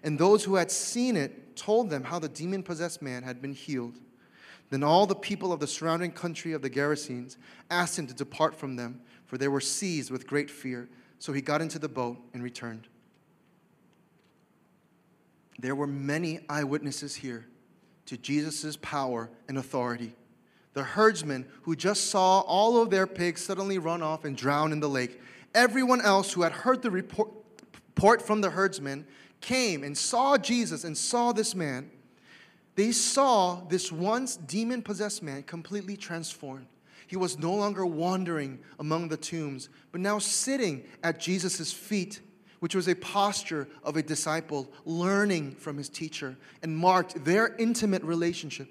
[0.04, 3.54] And those who had seen it told them how the demon possessed man had been
[3.54, 4.00] healed.
[4.70, 7.38] Then all the people of the surrounding country of the Gerasenes
[7.70, 10.90] asked him to depart from them, for they were seized with great fear.
[11.20, 12.88] So he got into the boat and returned.
[15.60, 17.46] There were many eyewitnesses here
[18.08, 20.16] to Jesus' power and authority.
[20.74, 24.80] The herdsmen who just saw all of their pigs suddenly run off and drown in
[24.80, 25.22] the lake.
[25.54, 27.30] Everyone else who had heard the report,
[27.96, 29.06] report from the herdsmen
[29.42, 31.92] came and saw Jesus and saw this man,
[32.76, 36.68] they saw this once demon possessed man completely transformed.
[37.08, 42.22] He was no longer wandering among the tombs, but now sitting at Jesus' feet,
[42.60, 48.04] which was a posture of a disciple learning from his teacher and marked their intimate
[48.04, 48.70] relationship.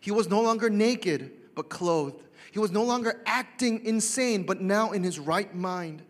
[0.00, 2.22] He was no longer naked, but clothed.
[2.50, 6.02] He was no longer acting insane, but now in his right mind.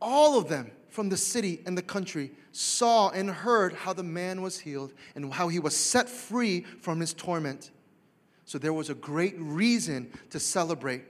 [0.00, 4.42] All of them from the city and the country saw and heard how the man
[4.42, 7.72] was healed and how he was set free from his torment.
[8.44, 11.02] So there was a great reason to celebrate.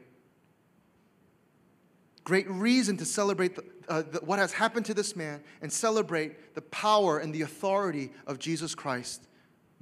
[2.24, 6.54] Great reason to celebrate the, uh, the, what has happened to this man and celebrate
[6.54, 9.28] the power and the authority of Jesus Christ,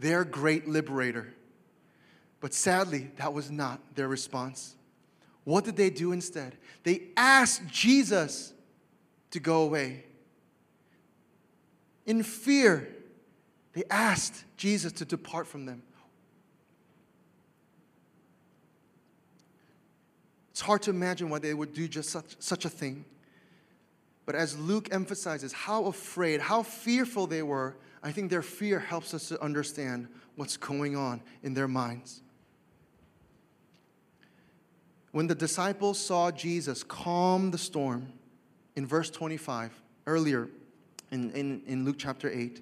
[0.01, 1.33] their great liberator.
[2.41, 4.75] But sadly, that was not their response.
[5.45, 6.57] What did they do instead?
[6.83, 8.52] They asked Jesus
[9.33, 10.05] to go away.
[12.07, 12.89] In fear,
[13.73, 15.83] they asked Jesus to depart from them.
[20.51, 23.05] It's hard to imagine why they would do just such, such a thing.
[24.27, 29.15] But as Luke emphasizes how afraid, how fearful they were, I think their fear helps
[29.15, 32.21] us to understand what's going on in their minds.
[35.13, 38.13] When the disciples saw Jesus calm the storm,
[38.77, 39.71] in verse 25,
[40.07, 40.49] earlier
[41.11, 42.61] in, in, in Luke chapter 8,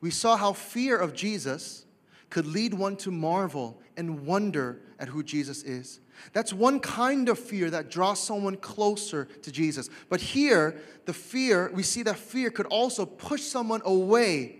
[0.00, 1.86] we saw how fear of Jesus
[2.30, 6.00] could lead one to marvel and wonder at who Jesus is.
[6.32, 9.88] That's one kind of fear that draws someone closer to Jesus.
[10.08, 14.56] But here, the fear, we see that fear could also push someone away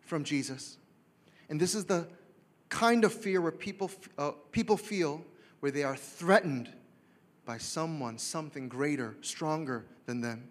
[0.00, 0.78] from Jesus.
[1.48, 2.06] And this is the
[2.68, 5.24] kind of fear where people, uh, people feel
[5.60, 6.70] where they are threatened
[7.48, 10.46] by someone, something greater, stronger than them.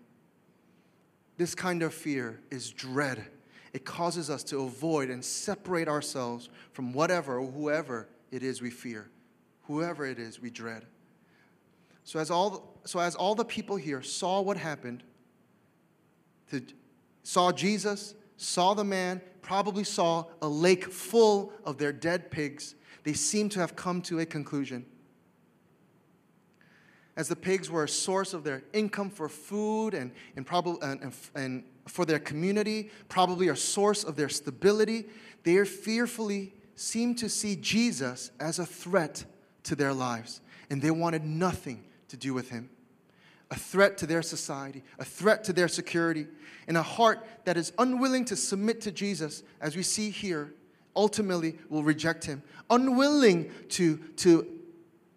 [1.38, 3.24] This kind of fear is dread.
[3.72, 8.72] It causes us to avoid and separate ourselves from whatever or whoever it is we
[8.72, 9.12] fear,
[9.66, 10.88] whoever it is we dread.
[12.04, 15.04] So as all, so as all the people here saw what happened,
[16.50, 16.64] to,
[17.22, 22.74] saw Jesus, saw the man, probably saw a lake full of their dead pigs,
[23.04, 24.84] they seem to have come to a conclusion
[27.18, 31.14] as the pigs were a source of their income for food and, and, probably, and,
[31.34, 35.06] and for their community, probably a source of their stability,
[35.44, 39.26] they fearfully seem to see Jesus as a threat
[39.64, 42.70] to their lives, and they wanted nothing to do with him.
[43.50, 46.28] A threat to their society, a threat to their security,
[46.68, 50.54] and a heart that is unwilling to submit to Jesus, as we see here,
[50.96, 52.44] ultimately will reject him.
[52.70, 54.57] Unwilling to, to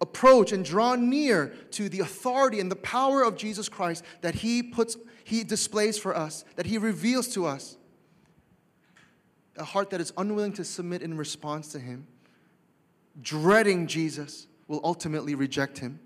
[0.00, 4.62] approach and draw near to the authority and the power of Jesus Christ that he
[4.62, 7.76] puts he displays for us, that he reveals to us.
[9.56, 12.08] A heart that is unwilling to submit in response to him,
[13.22, 16.00] dreading Jesus, will ultimately reject him.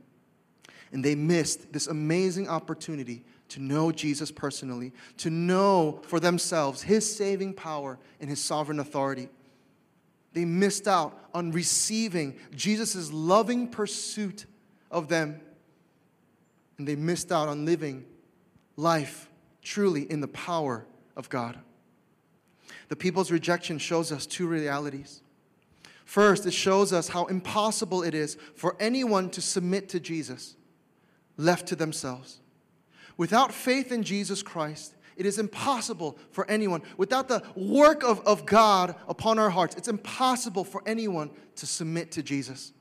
[0.93, 7.17] And they missed this amazing opportunity to know Jesus personally, to know for themselves his
[7.17, 9.29] saving power and his sovereign authority.
[10.35, 14.47] They missed out on receiving Jesus' loving pursuit
[14.91, 15.41] of them.
[16.77, 18.05] And they missed out on living
[18.77, 19.31] life
[19.63, 20.85] truly in the power
[21.17, 21.59] of God.
[22.89, 25.23] The people's rejection shows us two realities.
[26.05, 30.57] First, it shows us how impossible it is for anyone to submit to Jesus,
[31.37, 32.41] left to themselves.
[33.17, 38.47] Without faith in Jesus Christ, it is impossible for anyone, without the work of, of
[38.47, 42.73] God upon our hearts, it's impossible for anyone to submit to Jesus.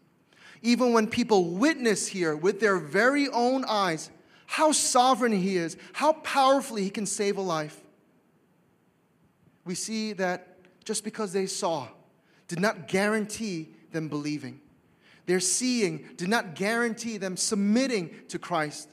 [0.62, 4.10] Even when people witness here with their very own eyes
[4.46, 7.82] how sovereign He is, how powerfully He can save a life,
[9.66, 11.88] we see that just because they saw
[12.48, 14.60] did not guarantee them believing.
[15.26, 18.90] Their seeing did not guarantee them submitting to Christ.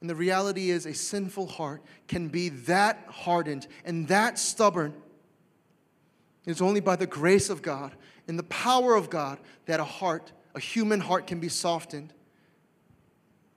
[0.00, 4.94] And the reality is, a sinful heart can be that hardened and that stubborn.
[6.44, 7.92] It's only by the grace of God
[8.28, 12.12] and the power of God that a heart, a human heart, can be softened.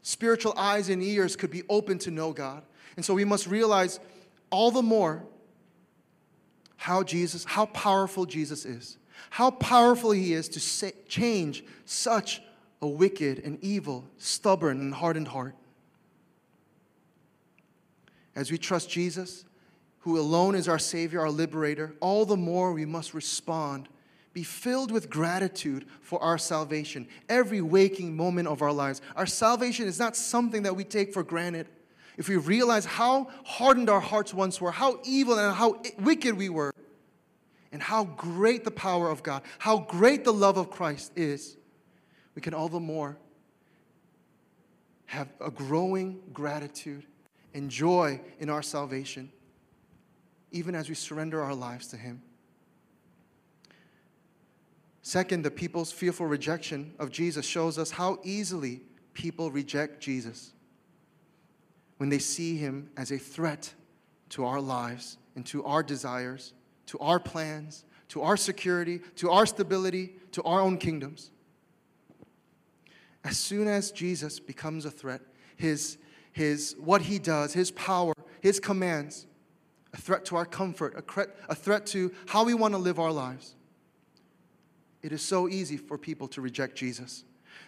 [0.02, 2.64] Spiritual eyes and ears could be open to know God.
[2.96, 4.00] And so we must realize
[4.50, 5.24] all the more
[6.78, 8.98] how Jesus, how powerful Jesus is,
[9.30, 12.42] how powerful he is to change such
[12.82, 15.56] a wicked and evil, stubborn and hardened heart.
[18.36, 19.46] As we trust Jesus,
[20.00, 23.90] who alone is our Savior, our liberator, all the more we must respond,
[24.34, 29.02] be filled with gratitude for our salvation every waking moment of our lives.
[29.16, 31.68] Our salvation is not something that we take for granted.
[32.18, 36.50] If we realize how hardened our hearts once were, how evil and how wicked we
[36.50, 36.74] were,
[37.72, 41.56] and how great the power of God, how great the love of Christ is,
[42.36, 43.18] we can all the more
[45.06, 47.06] have a growing gratitude
[47.54, 49.32] and joy in our salvation,
[50.52, 52.22] even as we surrender our lives to Him.
[55.02, 58.82] Second, the people's fearful rejection of Jesus shows us how easily
[59.14, 60.52] people reject Jesus
[61.98, 63.74] when they see Him as a threat
[64.30, 66.54] to our lives and to our desires,
[66.86, 71.32] to our plans, to our security, to our stability, to our own kingdoms.
[73.24, 75.22] As soon as Jesus becomes a threat,
[75.58, 75.98] his
[76.32, 79.28] his, what he does, his power, his commands,
[79.94, 83.00] a threat to our comfort, a, threat, a threat to how we want to live
[83.00, 83.56] our lives.
[85.02, 87.24] It is so easy for people to reject Jesus.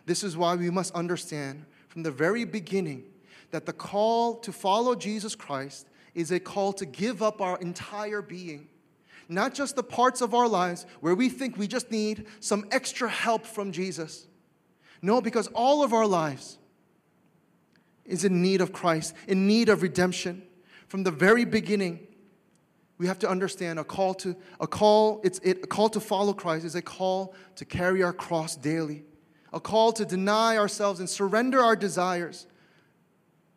[0.06, 3.04] This is why we must understand from the very beginning
[3.52, 8.22] that the call to follow Jesus Christ is a call to give up our entire
[8.22, 8.68] being.
[9.30, 13.10] Not just the parts of our lives where we think we just need some extra
[13.10, 14.28] help from Jesus.
[15.02, 16.58] No, because all of our lives
[18.06, 20.44] is in need of Christ, in need of redemption.
[20.88, 22.08] From the very beginning,
[22.98, 26.34] we have to understand a call to a call it's it, a call to follow
[26.34, 29.04] Christ is a call to carry our cross daily.
[29.54, 32.48] A call to deny ourselves and surrender our desires.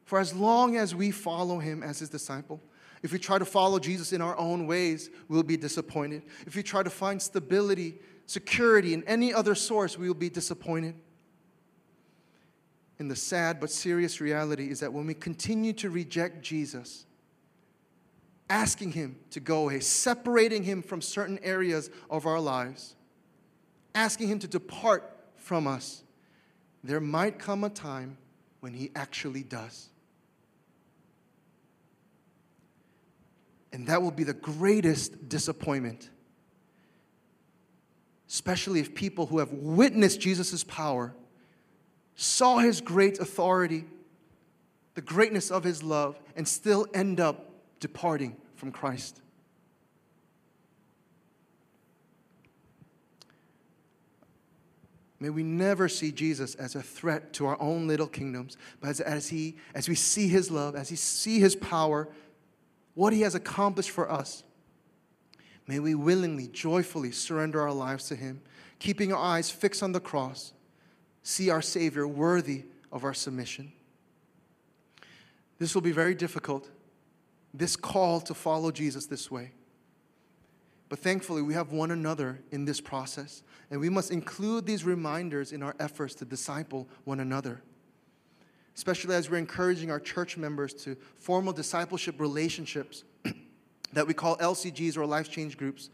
[0.05, 2.61] For as long as we follow him as his disciple,
[3.03, 6.23] if we try to follow Jesus in our own ways, we'll be disappointed.
[6.47, 10.95] If we try to find stability, security in any other source, we will be disappointed.
[13.05, 17.05] And the sad but serious reality is that when we continue to reject Jesus,
[18.49, 22.97] asking Him to go away, separating Him from certain areas of our lives,
[23.95, 26.03] asking Him to depart from us,
[26.83, 28.17] there might come a time
[28.61, 29.91] when He actually does.
[33.71, 36.09] And that will be the greatest disappointment,
[38.31, 41.15] especially if people who have witnessed Jesus' power
[42.17, 43.85] saw his great authority,
[44.95, 47.51] the greatness of his love, and still end up
[47.81, 49.21] departing from Christ.
[55.21, 59.01] May we never see Jesus as a threat to our own little kingdoms, but as,
[59.01, 62.09] as, he, as we see his love, as we see his power,
[62.95, 64.45] what he has accomplished for us.
[65.67, 68.43] May we willingly, joyfully surrender our lives to Him,
[68.79, 70.53] keeping our eyes fixed on the cross,
[71.25, 73.73] see our Savior worthy of our submission.
[75.59, 76.71] This will be very difficult,
[77.53, 79.51] this call to follow Jesus this way.
[80.89, 85.51] But thankfully, we have one another in this process, and we must include these reminders
[85.51, 87.63] in our efforts to disciple one another.
[88.77, 93.05] Especially as we're encouraging our church members to formal discipleship relationships
[93.93, 95.89] that we call LCGs or life change groups,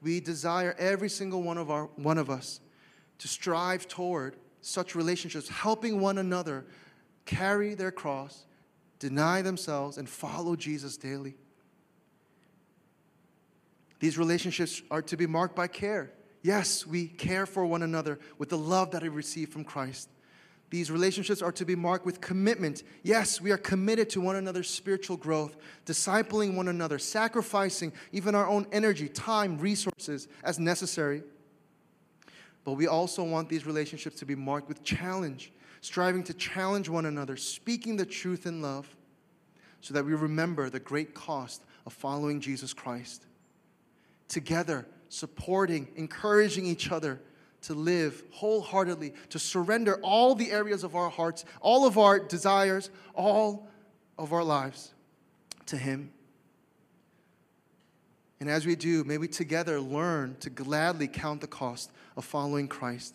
[0.00, 2.60] we desire every single one of, our, one of us
[3.18, 4.36] to strive toward
[4.66, 6.66] such relationships, helping one another
[7.24, 8.46] carry their cross,
[8.98, 11.36] deny themselves, and follow Jesus daily.
[14.00, 16.10] These relationships are to be marked by care.
[16.42, 20.08] Yes, we care for one another with the love that we receive from Christ.
[20.68, 22.82] These relationships are to be marked with commitment.
[23.04, 25.56] Yes, we are committed to one another's spiritual growth,
[25.86, 31.22] discipling one another, sacrificing even our own energy, time, resources as necessary.
[32.66, 35.52] But we also want these relationships to be marked with challenge,
[35.82, 38.96] striving to challenge one another, speaking the truth in love,
[39.80, 43.24] so that we remember the great cost of following Jesus Christ.
[44.26, 47.20] Together, supporting, encouraging each other
[47.62, 52.90] to live wholeheartedly, to surrender all the areas of our hearts, all of our desires,
[53.14, 53.68] all
[54.18, 54.92] of our lives
[55.66, 56.10] to Him.
[58.40, 62.68] And as we do, may we together learn to gladly count the cost of following
[62.68, 63.14] Christ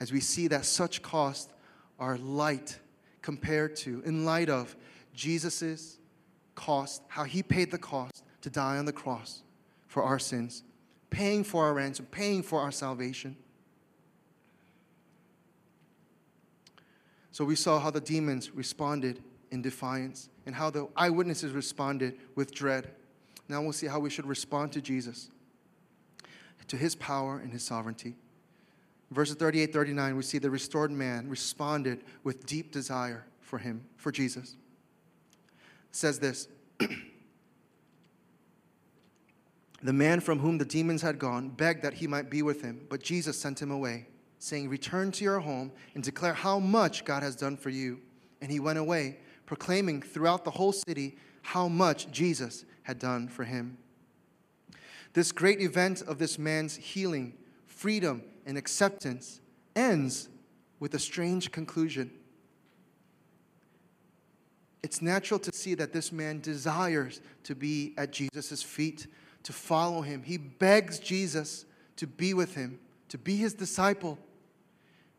[0.00, 1.52] as we see that such costs
[1.98, 2.78] are light
[3.22, 4.76] compared to, in light of
[5.14, 5.98] Jesus'
[6.54, 9.42] cost, how He paid the cost to die on the cross
[9.86, 10.62] for our sins
[11.10, 13.36] paying for our ransom, paying for our salvation.
[17.30, 22.54] So we saw how the demons responded in defiance and how the eyewitnesses responded with
[22.54, 22.90] dread.
[23.48, 25.30] Now we'll see how we should respond to Jesus,
[26.68, 28.16] to his power and his sovereignty.
[29.10, 34.10] Verses 38 39, we see the restored man responded with deep desire for him, for
[34.10, 34.56] Jesus.
[35.90, 36.48] It says this
[39.82, 42.84] The man from whom the demons had gone begged that he might be with him,
[42.88, 44.08] but Jesus sent him away,
[44.40, 48.00] saying, Return to your home and declare how much God has done for you.
[48.42, 53.42] And he went away, proclaiming throughout the whole city how much Jesus had done for
[53.42, 53.76] him.
[55.12, 57.34] This great event of this man's healing,
[57.66, 59.40] freedom, and acceptance
[59.74, 60.28] ends
[60.78, 62.12] with a strange conclusion.
[64.84, 69.08] It's natural to see that this man desires to be at Jesus' feet
[69.42, 70.22] to follow him.
[70.22, 71.64] He begs Jesus
[71.96, 72.78] to be with him,
[73.08, 74.16] to be his disciple.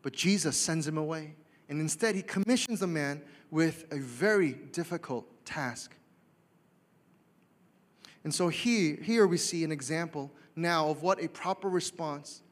[0.00, 1.34] But Jesus sends him away.
[1.68, 5.94] And instead, he commissions the man with a very difficult task.
[8.28, 12.42] And so here, here we see an example now of what a proper response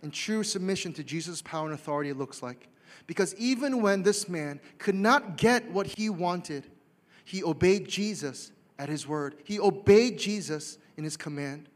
[0.00, 2.70] and true submission to Jesus' power and authority looks like.
[3.06, 6.66] Because even when this man could not get what he wanted,
[7.26, 9.34] he obeyed Jesus at his word.
[9.44, 11.68] He obeyed Jesus in his command.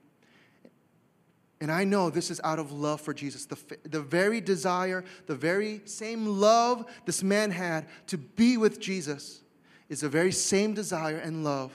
[1.60, 3.44] And I know this is out of love for Jesus.
[3.44, 9.42] The, the very desire, the very same love this man had to be with Jesus
[9.90, 11.74] is the very same desire and love.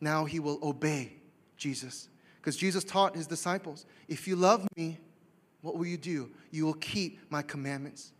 [0.00, 1.12] Now he will obey
[1.56, 2.08] Jesus.
[2.36, 4.98] Because Jesus taught his disciples if you love me,
[5.62, 6.30] what will you do?
[6.50, 8.12] You will keep my commandments.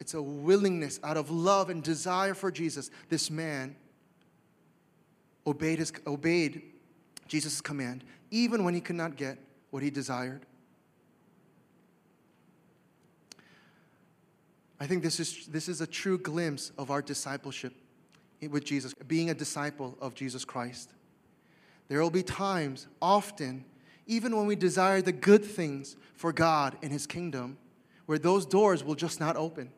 [0.00, 2.90] It's a willingness out of love and desire for Jesus.
[3.08, 3.76] This man
[5.46, 6.62] obeyed, his, obeyed
[7.28, 9.38] Jesus' command, even when he could not get
[9.70, 10.46] what he desired.
[14.80, 17.72] I think this is, this is a true glimpse of our discipleship
[18.50, 20.90] with Jesus, being a disciple of Jesus Christ.
[21.88, 23.64] There will be times, often,
[24.06, 27.58] even when we desire the good things for God and His kingdom,
[28.06, 29.70] where those doors will just not open.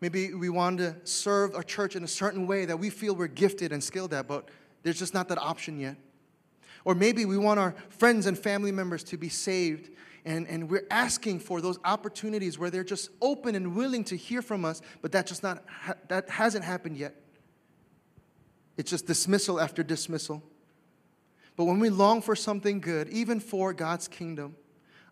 [0.00, 3.26] Maybe we want to serve our church in a certain way that we feel we're
[3.26, 4.48] gifted and skilled at, but
[4.82, 5.96] there's just not that option yet.
[6.84, 9.90] Or maybe we want our friends and family members to be saved,
[10.24, 14.40] and, and we're asking for those opportunities where they're just open and willing to hear
[14.40, 15.64] from us, but that just not
[16.08, 17.14] that hasn't happened yet.
[18.76, 20.42] It's just dismissal after dismissal.
[21.56, 24.56] But when we long for something good, even for God's kingdom,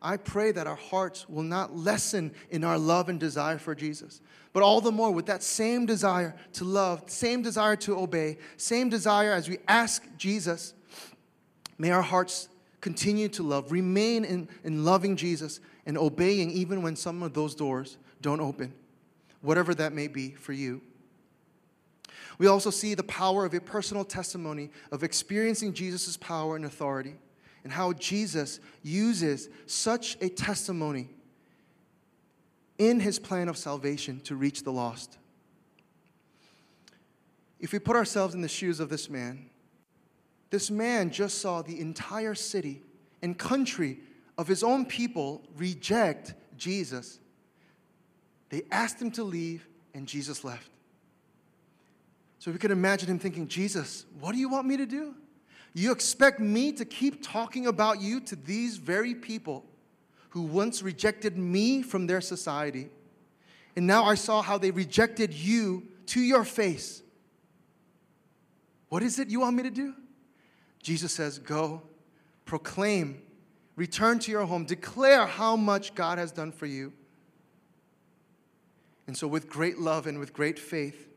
[0.00, 4.20] I pray that our hearts will not lessen in our love and desire for Jesus,
[4.52, 8.88] but all the more with that same desire to love, same desire to obey, same
[8.88, 10.74] desire as we ask Jesus,
[11.78, 12.48] may our hearts
[12.82, 17.54] continue to love, remain in, in loving Jesus and obeying even when some of those
[17.54, 18.74] doors don't open,
[19.40, 20.82] whatever that may be for you.
[22.38, 27.14] We also see the power of a personal testimony of experiencing Jesus' power and authority,
[27.62, 31.08] and how Jesus uses such a testimony
[32.78, 35.18] in his plan of salvation to reach the lost.
[37.60, 39.50] If we put ourselves in the shoes of this man,
[40.53, 42.82] this man just saw the entire city
[43.22, 43.98] and country
[44.36, 47.18] of his own people reject Jesus.
[48.50, 50.68] They asked him to leave, and Jesus left.
[52.38, 55.14] So we could imagine him thinking, Jesus, what do you want me to do?
[55.72, 59.64] You expect me to keep talking about you to these very people
[60.28, 62.90] who once rejected me from their society.
[63.74, 67.03] And now I saw how they rejected you to your face.
[68.90, 69.94] What is it you want me to do?
[70.82, 71.82] Jesus says, Go,
[72.44, 73.22] proclaim,
[73.76, 76.92] return to your home, declare how much God has done for you.
[79.06, 81.08] And so, with great love and with great faith,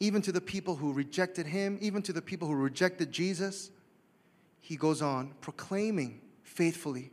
[0.00, 3.70] even to the people who rejected him, even to the people who rejected Jesus,
[4.60, 7.10] he goes on proclaiming faithfully.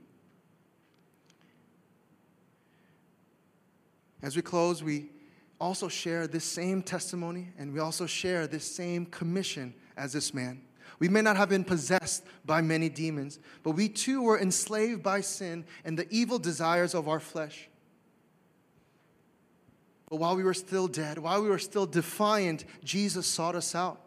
[4.22, 5.10] As we close, we
[5.60, 10.62] also share this same testimony and we also share this same commission as this man.
[11.02, 15.22] We may not have been possessed by many demons, but we too were enslaved by
[15.22, 17.68] sin and the evil desires of our flesh.
[20.12, 24.00] But while we were still dead, while we were still defiant, Jesus sought us out.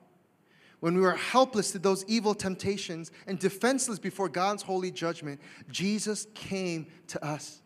[0.78, 6.28] When we were helpless to those evil temptations and defenseless before God's holy judgment, Jesus
[6.32, 7.61] came to us.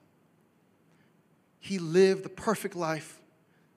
[1.61, 3.20] He lived the perfect life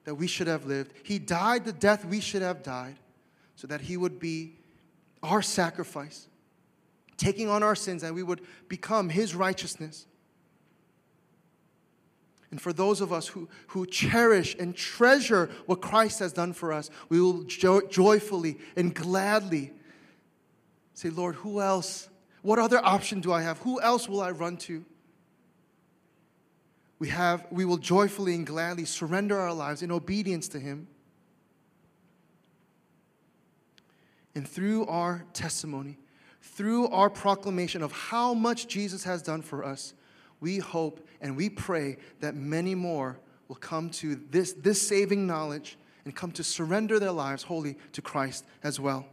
[0.04, 0.94] that we should have lived.
[1.02, 2.96] He died the death we should have died
[3.54, 4.54] so that He would be
[5.22, 6.28] our sacrifice,
[7.16, 10.06] taking on our sins, and we would become His righteousness.
[12.50, 16.72] And for those of us who, who cherish and treasure what Christ has done for
[16.72, 19.72] us, we will jo- joyfully and gladly
[20.92, 22.10] say, Lord, who else?
[22.42, 23.58] What other option do I have?
[23.60, 24.84] Who else will I run to?
[26.98, 30.88] We, have, we will joyfully and gladly surrender our lives in obedience to Him.
[34.34, 35.98] And through our testimony,
[36.40, 39.94] through our proclamation of how much Jesus has done for us,
[40.40, 43.18] we hope and we pray that many more
[43.48, 48.02] will come to this, this saving knowledge and come to surrender their lives wholly to
[48.02, 49.06] Christ as well.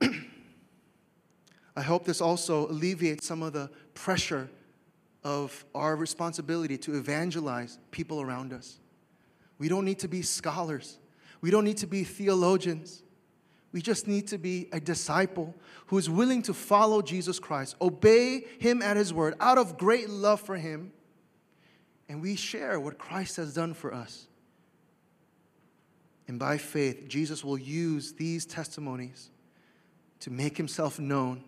[0.00, 4.48] I hope this also alleviates some of the pressure
[5.24, 8.80] of our responsibility to evangelize people around us.
[9.58, 10.98] We don't need to be scholars,
[11.42, 13.02] we don't need to be theologians.
[13.72, 15.54] We just need to be a disciple
[15.86, 20.08] who is willing to follow Jesus Christ, obey him at his word out of great
[20.08, 20.92] love for him,
[22.08, 24.28] and we share what Christ has done for us.
[26.28, 29.30] And by faith, Jesus will use these testimonies
[30.20, 31.42] to make himself known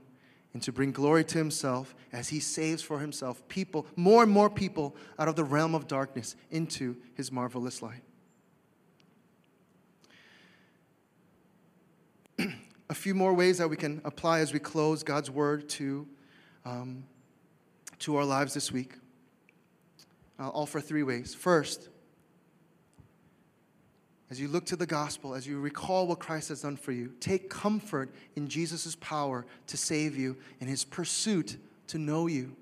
[0.52, 4.50] and to bring glory to himself as he saves for himself people, more and more
[4.50, 8.02] people out of the realm of darkness into his marvelous light.
[12.88, 16.06] A few more ways that we can apply as we close God's word to,
[16.64, 17.04] um,
[18.00, 18.92] to our lives this week.
[20.38, 21.34] I'll offer three ways.
[21.34, 21.88] First,
[24.30, 27.12] as you look to the gospel, as you recall what Christ has done for you,
[27.20, 31.56] take comfort in Jesus' power to save you and his pursuit
[31.88, 32.56] to know you.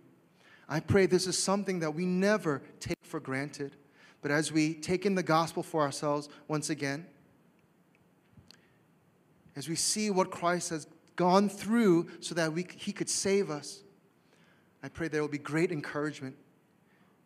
[0.69, 3.77] I pray this is something that we never take for granted.
[4.21, 7.07] But as we take in the gospel for ourselves once again,
[9.57, 10.87] as we see what Christ has
[11.17, 13.83] gone through so that we, he could save us,
[14.83, 16.37] I pray there will be great encouragement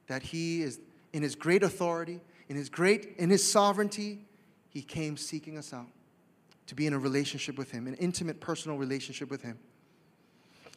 [0.09, 0.81] that he is
[1.12, 4.27] in his great authority, in his great in his sovereignty,
[4.68, 5.87] he came seeking us out
[6.66, 9.59] to be in a relationship with him, an intimate personal relationship with him.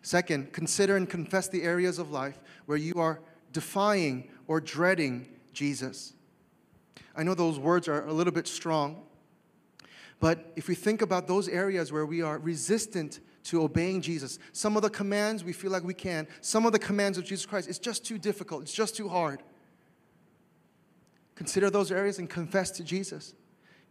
[0.02, 3.20] Second, consider and confess the areas of life where you are
[3.52, 6.14] defying or dreading Jesus.
[7.16, 9.02] I know those words are a little bit strong,
[10.20, 14.76] but if we think about those areas where we are resistant to obeying Jesus, some
[14.76, 17.70] of the commands we feel like we can, some of the commands of Jesus Christ,
[17.70, 19.42] it's just too difficult, it's just too hard.
[21.36, 23.34] Consider those areas and confess to Jesus.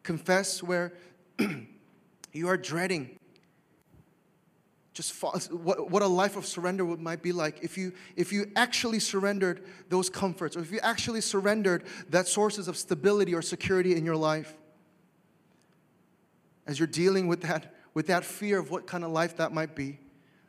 [0.03, 0.93] Confess where
[2.33, 3.19] you are dreading.
[4.93, 8.51] Just what, what a life of surrender would, might be like if you, if you
[8.55, 13.97] actually surrendered those comforts, or if you actually surrendered that sources of stability or security
[13.97, 14.58] in your life
[16.69, 19.75] as you're dealing with that, with that fear of what kind of life that might
[19.75, 19.99] be,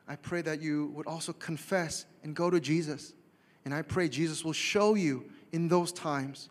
[0.08, 3.14] I pray that you would also confess and go to Jesus.
[3.64, 6.50] And I pray Jesus will show you in those times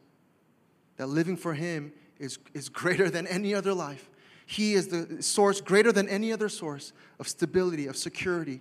[0.96, 4.08] that living for Him is, is greater than any other life.
[4.46, 8.60] He is the source greater than any other source of stability, of security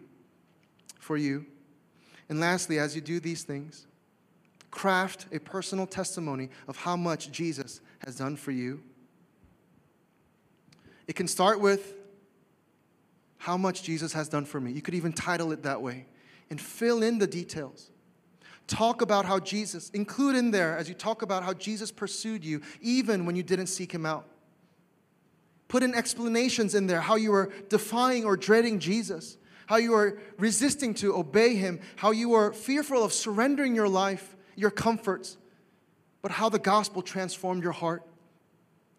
[0.99, 1.45] for you.
[2.27, 3.87] And lastly, as you do these things,
[4.69, 8.83] craft a personal testimony of how much Jesus has done for you.
[11.07, 11.95] It can start with
[13.37, 14.71] how much Jesus has done for me.
[14.71, 16.05] You could even title it that way
[16.49, 17.91] and fill in the details.
[18.67, 22.61] Talk about how Jesus, include in there as you talk about how Jesus pursued you
[22.81, 24.27] even when you didn't seek him out.
[25.69, 29.37] Put in explanations in there how you were defying or dreading Jesus,
[29.67, 34.35] how you were resisting to obey him, how you were fearful of surrendering your life,
[34.55, 35.37] your comforts,
[36.21, 38.03] but how the gospel transformed your heart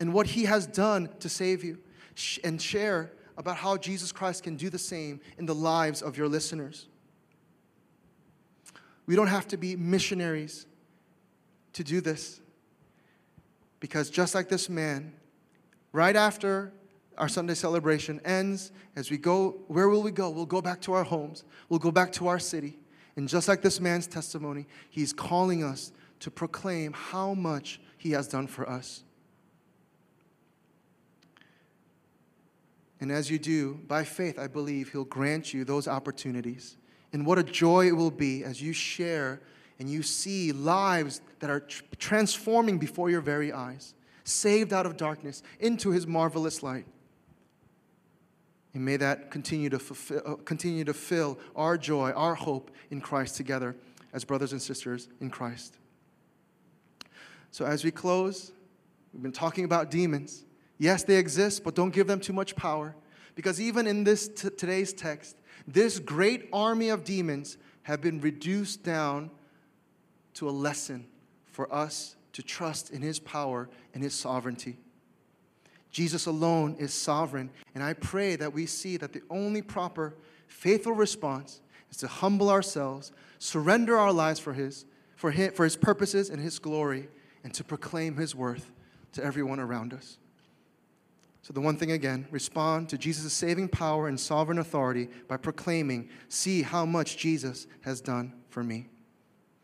[0.00, 1.78] and what he has done to save you.
[2.43, 6.29] And share about how Jesus Christ can do the same in the lives of your
[6.29, 6.89] listeners.
[9.07, 10.66] We don't have to be missionaries
[11.75, 12.41] to do this.
[13.81, 15.12] Because just like this man,
[15.93, 16.73] right after
[17.16, 20.31] our Sunday celebration ends, as we go, where will we go?
[20.31, 22.79] We'll go back to our homes, we'll go back to our city.
[23.16, 28.29] And just like this man's testimony, he's calling us to proclaim how much he has
[28.29, 29.03] done for us.
[33.01, 36.76] And as you do, by faith, I believe he'll grant you those opportunities.
[37.12, 39.40] And what a joy it will be as you share
[39.78, 43.94] and you see lives that are tr- transforming before your very eyes,
[44.24, 46.86] saved out of darkness into his marvelous light.
[48.74, 53.01] And may that continue to, fulfill, uh, continue to fill our joy, our hope in
[53.01, 53.76] Christ together
[54.12, 55.76] as brothers and sisters in Christ.
[57.51, 58.53] So, as we close,
[59.12, 60.44] we've been talking about demons.
[60.79, 62.95] Yes, they exist, but don't give them too much power.
[63.35, 68.83] Because even in this t- today's text, this great army of demons have been reduced
[68.83, 69.31] down
[70.35, 71.07] to a lesson
[71.47, 74.76] for us to trust in his power and his sovereignty.
[75.91, 80.14] Jesus alone is sovereign, and I pray that we see that the only proper,
[80.47, 81.61] faithful response
[81.91, 84.85] is to humble ourselves, surrender our lives for his,
[85.16, 87.09] for his, for his purposes and his glory,
[87.43, 88.70] and to proclaim his worth
[89.12, 90.18] to everyone around us.
[91.43, 96.09] So, the one thing again respond to Jesus' saving power and sovereign authority by proclaiming,
[96.28, 98.89] See how much Jesus has done for me.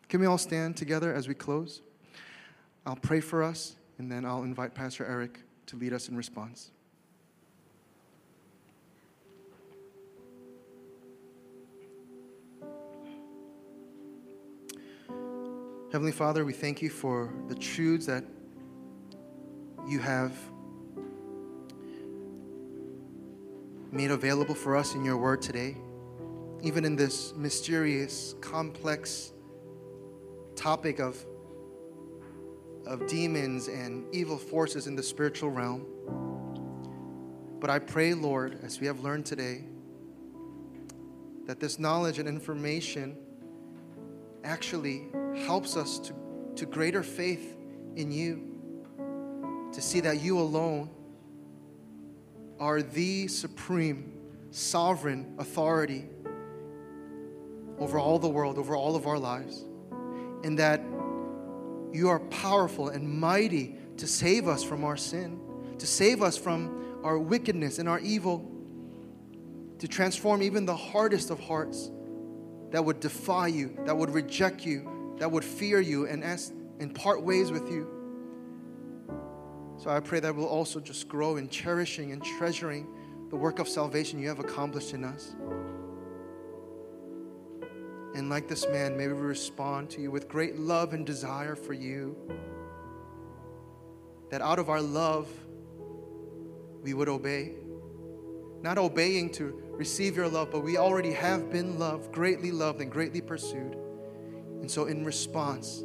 [0.09, 1.83] Can we all stand together as we close?
[2.87, 6.71] I'll pray for us, and then I'll invite Pastor Eric to lead us in response.
[15.91, 18.25] Heavenly Father, we thank you for the truths that
[19.87, 20.33] you have
[23.95, 25.77] made available for us in your word today.
[26.63, 29.33] Even in this mysterious, complex
[30.57, 31.25] topic of,
[32.87, 35.87] of demons and evil forces in the spiritual realm.
[37.61, 39.65] But I pray, Lord, as we have learned today,
[41.47, 43.17] that this knowledge and information
[44.43, 45.07] actually
[45.47, 46.15] helps us to,
[46.57, 47.57] to greater faith
[47.95, 50.91] in you, to see that you alone
[52.59, 54.13] are the supreme,
[54.51, 56.05] sovereign authority
[57.79, 59.65] over all the world, over all of our lives,
[60.45, 60.81] and that
[61.93, 65.41] you are powerful and mighty to save us from our sin,
[65.79, 68.51] to save us from our wickedness and our evil,
[69.79, 71.91] to transform even the hardest of hearts
[72.71, 76.95] that would defy you, that would reject you, that would fear you and, ask, and
[76.95, 77.94] part ways with you.
[79.77, 82.87] So I pray that we'll also just grow in cherishing and treasuring
[83.31, 85.35] the work of salvation you have accomplished in us.
[88.15, 91.73] And like this man, may we respond to you with great love and desire for
[91.73, 92.17] you.
[94.31, 95.29] That out of our love,
[96.83, 97.55] we would obey.
[98.63, 102.91] Not obeying to receive your love, but we already have been loved, greatly loved, and
[102.91, 103.77] greatly pursued.
[104.61, 105.85] And so, in response,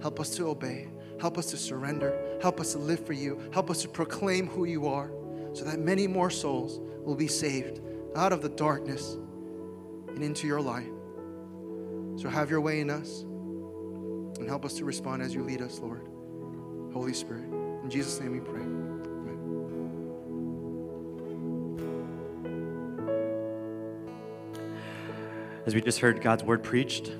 [0.00, 0.88] help us to obey.
[1.20, 2.38] Help us to surrender.
[2.40, 3.40] Help us to live for you.
[3.52, 5.10] Help us to proclaim who you are
[5.52, 7.80] so that many more souls will be saved
[8.16, 9.16] out of the darkness
[10.08, 10.90] and into your light.
[12.16, 15.78] So have your way in us and help us to respond as you lead us,
[15.78, 16.06] Lord.
[16.92, 17.44] Holy Spirit.
[17.82, 18.60] In Jesus' name we pray.
[18.60, 19.32] Amen.
[25.64, 27.12] As we just heard God's word preached,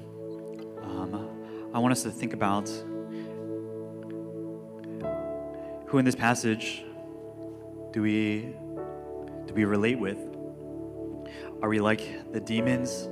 [0.82, 1.28] um,
[1.72, 2.70] I want us to think about
[5.93, 6.82] who in this passage
[7.93, 8.55] do we
[9.45, 10.16] do we relate with?
[11.61, 13.11] Are we like the demons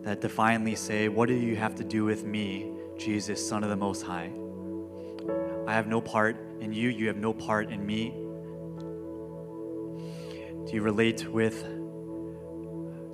[0.00, 3.76] that defiantly say, "What do you have to do with me, Jesus, Son of the
[3.76, 4.30] Most High?"
[5.66, 8.14] I have no part in you, you have no part in me?
[10.64, 11.62] Do you relate with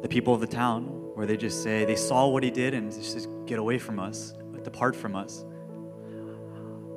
[0.00, 0.82] the people of the town
[1.14, 4.32] where they just say they saw what he did and just get away from us,
[4.62, 5.44] depart from us?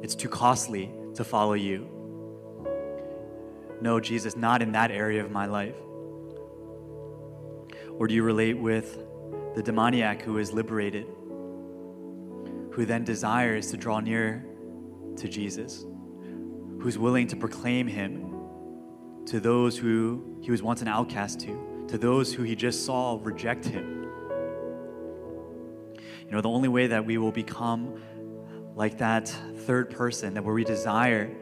[0.03, 1.87] It's too costly to follow you.
[3.81, 5.75] No, Jesus, not in that area of my life.
[7.97, 8.97] Or do you relate with
[9.55, 11.07] the demoniac who is liberated,
[12.71, 14.45] who then desires to draw near
[15.17, 15.85] to Jesus,
[16.79, 18.35] who's willing to proclaim him
[19.25, 23.19] to those who he was once an outcast to, to those who he just saw
[23.21, 24.03] reject him?
[26.25, 28.01] You know, the only way that we will become
[28.77, 29.27] like that
[29.65, 31.35] third person, that where we desire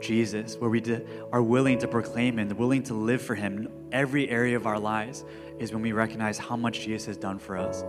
[0.00, 3.88] Jesus, where we de- are willing to proclaim Him, willing to live for Him in
[3.92, 5.22] every area of our lives,
[5.58, 7.82] is when we recognize how much Jesus has done for us.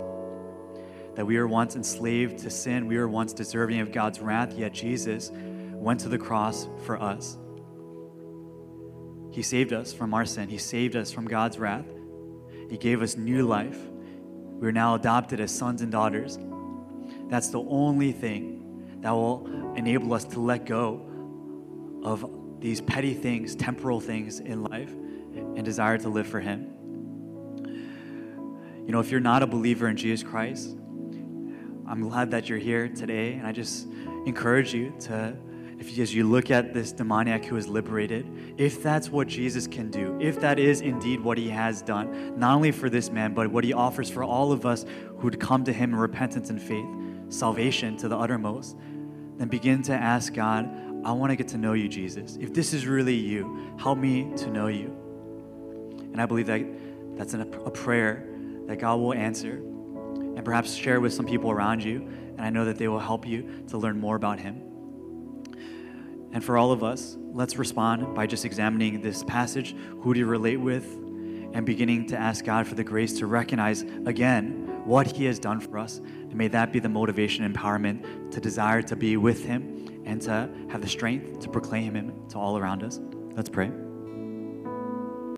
[1.14, 4.74] That we were once enslaved to sin, we were once deserving of God's wrath, yet
[4.74, 7.38] Jesus went to the cross for us.
[9.30, 11.86] He saved us from our sin, He saved us from God's wrath.
[12.68, 13.78] He gave us new life.
[14.60, 16.38] We are now adopted as sons and daughters.
[17.28, 18.61] That's the only thing
[19.02, 21.00] that will enable us to let go
[22.02, 22.24] of
[22.60, 24.90] these petty things, temporal things in life,
[25.34, 26.68] and desire to live for Him.
[28.86, 30.76] You know, if you're not a believer in Jesus Christ,
[31.86, 33.86] I'm glad that you're here today, and I just
[34.26, 35.36] encourage you to,
[35.78, 39.90] if as you look at this demoniac who is liberated, if that's what Jesus can
[39.90, 43.50] do, if that is indeed what He has done, not only for this man, but
[43.50, 44.84] what He offers for all of us
[45.18, 46.88] who'd come to Him in repentance and faith,
[47.28, 48.76] salvation to the uttermost,
[49.38, 50.68] then begin to ask God,
[51.04, 52.36] I want to get to know you, Jesus.
[52.40, 54.96] If this is really you, help me to know you.
[56.12, 56.64] And I believe that
[57.16, 58.26] that's a prayer
[58.66, 62.08] that God will answer and perhaps share with some people around you.
[62.36, 64.62] And I know that they will help you to learn more about Him.
[66.32, 69.74] And for all of us, let's respond by just examining this passage.
[70.00, 70.84] Who do you relate with?
[71.54, 75.60] And beginning to ask God for the grace to recognize again what He has done
[75.60, 76.00] for us.
[76.32, 80.18] And may that be the motivation and empowerment to desire to be with Him and
[80.22, 83.00] to have the strength to proclaim Him to all around us.
[83.36, 83.70] Let's pray.